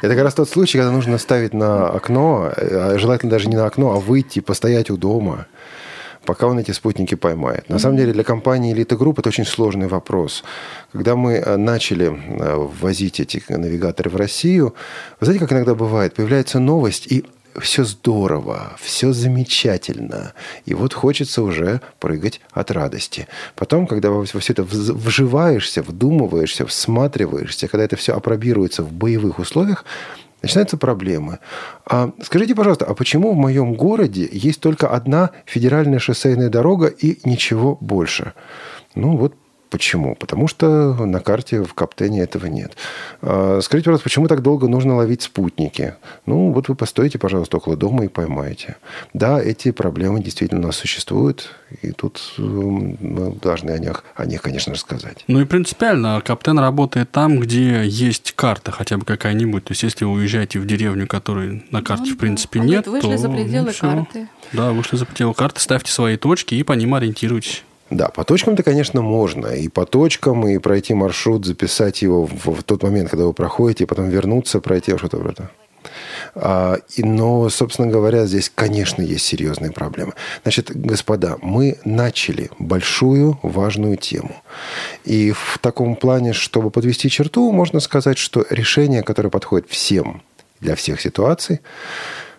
[0.00, 3.66] Это как раз тот случай, когда нужно ставить на окно, а желательно даже не на
[3.66, 5.46] окно, а выйти, постоять у дома,
[6.24, 7.68] пока он эти спутники поймает.
[7.68, 10.44] На самом деле для компании Elite Group это очень сложный вопрос.
[10.92, 14.74] Когда мы э, начали э, ввозить эти навигаторы в Россию,
[15.20, 17.26] вы знаете, как иногда бывает, появляется новость, и
[17.60, 20.32] все здорово, все замечательно.
[20.64, 23.28] И вот хочется уже прыгать от радости.
[23.54, 29.84] Потом, когда во все это вживаешься, вдумываешься, всматриваешься, когда это все опробируется в боевых условиях,
[30.42, 31.38] начинаются проблемы.
[31.84, 37.18] А скажите, пожалуйста, а почему в моем городе есть только одна федеральная шоссейная дорога и
[37.24, 38.32] ничего больше?
[38.94, 39.34] Ну вот
[39.70, 40.14] Почему?
[40.14, 42.76] Потому что на карте в Каптене этого нет.
[43.20, 45.94] А, Скажите, пожалуйста, почему так долго нужно ловить спутники?
[46.24, 48.76] Ну, вот вы постойте, пожалуйста, около дома и поймаете.
[49.12, 51.50] Да, эти проблемы действительно у нас существуют,
[51.82, 55.24] и тут мы должны о них, о них, конечно, рассказать.
[55.26, 59.64] Ну и принципиально, Каптен работает там, где есть карта хотя бы какая-нибудь.
[59.64, 63.12] То есть, если вы уезжаете в деревню, которой на карте, в принципе, Он нет, вышли
[63.12, 64.28] то, за пределы ну, карты.
[64.52, 67.64] Да, вышли за пределы карты, ставьте свои точки и по ним ориентируйтесь.
[67.90, 69.46] Да, по точкам-то, конечно, можно.
[69.46, 73.84] И по точкам, и пройти маршрут, записать его в, в тот момент, когда вы проходите,
[73.84, 75.48] и потом вернуться, пройти что-то вроде.
[76.34, 80.14] А, и, но, собственно говоря, здесь, конечно, есть серьезные проблемы.
[80.42, 84.34] Значит, господа, мы начали большую, важную тему.
[85.04, 90.22] И в таком плане, чтобы подвести черту, можно сказать, что решение, которое подходит всем
[90.60, 91.60] для всех ситуаций,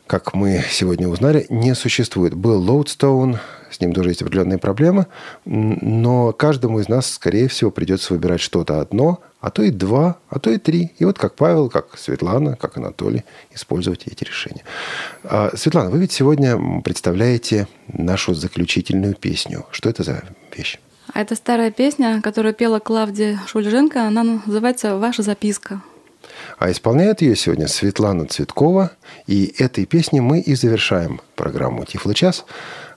[0.08, 2.34] как мы сегодня узнали, не существует.
[2.34, 3.40] Был Лоудстоун,
[3.72, 5.08] с ним тоже есть определенные проблемы,
[5.46, 10.40] но каждому из нас, скорее всего, придется выбирать что-то одно, а то и два, а
[10.40, 10.92] то и три.
[10.98, 14.64] И вот как Павел, как Светлана, как Анатолий использовать эти решения.
[15.24, 19.66] А, Светлана, вы ведь сегодня представляете нашу заключительную песню.
[19.72, 20.24] Что это за
[20.56, 20.80] вещь?
[21.14, 24.04] А это старая песня, которую пела Клавдия Шульженко.
[24.04, 25.82] Она называется «Ваша записка».
[26.60, 28.92] А исполняет ее сегодня Светлана Цветкова.
[29.28, 32.46] И этой песней мы и завершаем программу «Тифло час».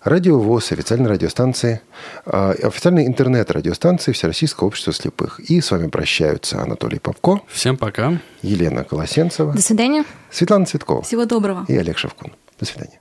[0.03, 1.82] Радио ВОЗ, официальной радиостанции,
[2.24, 5.40] а, официальной интернет-радиостанции Всероссийского общества слепых.
[5.40, 8.18] И с вами прощаются Анатолий Попко, Всем пока.
[8.40, 10.05] Елена Колосенцева, До свидания.
[10.30, 11.66] Светлана Цветкова Всего доброго.
[11.68, 12.32] и Олег Шевкун.
[12.59, 12.99] До свидания.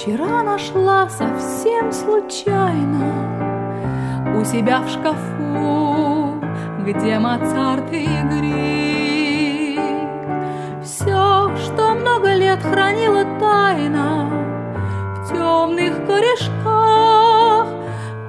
[0.00, 3.12] Вчера нашла совсем случайно
[4.34, 6.40] У себя в шкафу,
[6.86, 9.80] где Моцарт и Грик
[10.82, 14.30] Все, что много лет хранила тайна
[15.16, 17.66] В темных корешках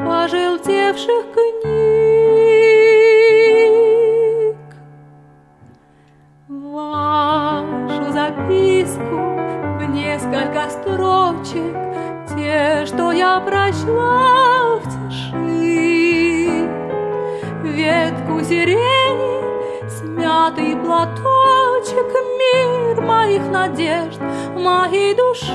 [0.05, 1.71] пожелтевших книг.
[6.49, 9.30] Вашу записку
[10.31, 11.75] несколько строчек
[12.29, 16.67] Те, что я прочла в тиши
[17.63, 22.05] Ветку сирени, смятый платочек
[22.39, 24.19] Мир моих надежд,
[24.55, 25.51] моей души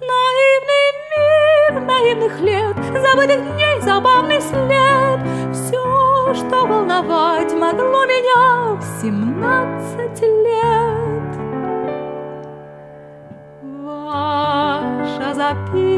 [0.00, 5.20] Наивный мир наивных лет, забытых дней забавный след.
[5.52, 10.11] Все, что волновать могло меня в семнадцать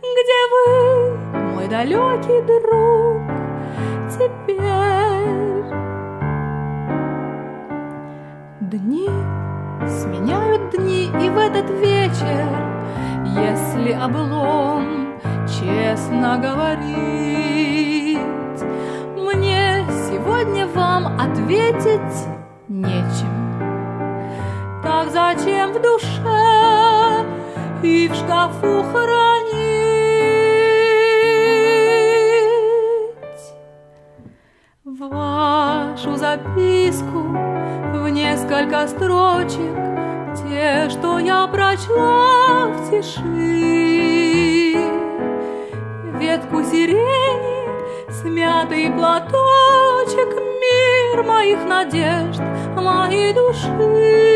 [0.00, 1.16] где вы,
[1.54, 3.22] мой далекий друг,
[4.10, 4.56] теперь
[8.60, 9.08] Дни
[9.88, 12.48] сменяют дни, и в этот вечер,
[13.24, 15.14] если облом
[15.46, 18.18] честно говорить,
[19.16, 22.26] мне сегодня вам ответить
[22.68, 23.35] нечем.
[25.36, 27.24] Зачем в душе
[27.82, 29.36] и в шкафу хранить?
[34.84, 37.36] Вашу записку
[37.92, 39.76] в несколько строчек
[40.36, 43.22] те, что я прочла в тиши.
[46.18, 52.40] Ветку сирени, смятый платочек, мир моих надежд,
[52.74, 54.35] моей души.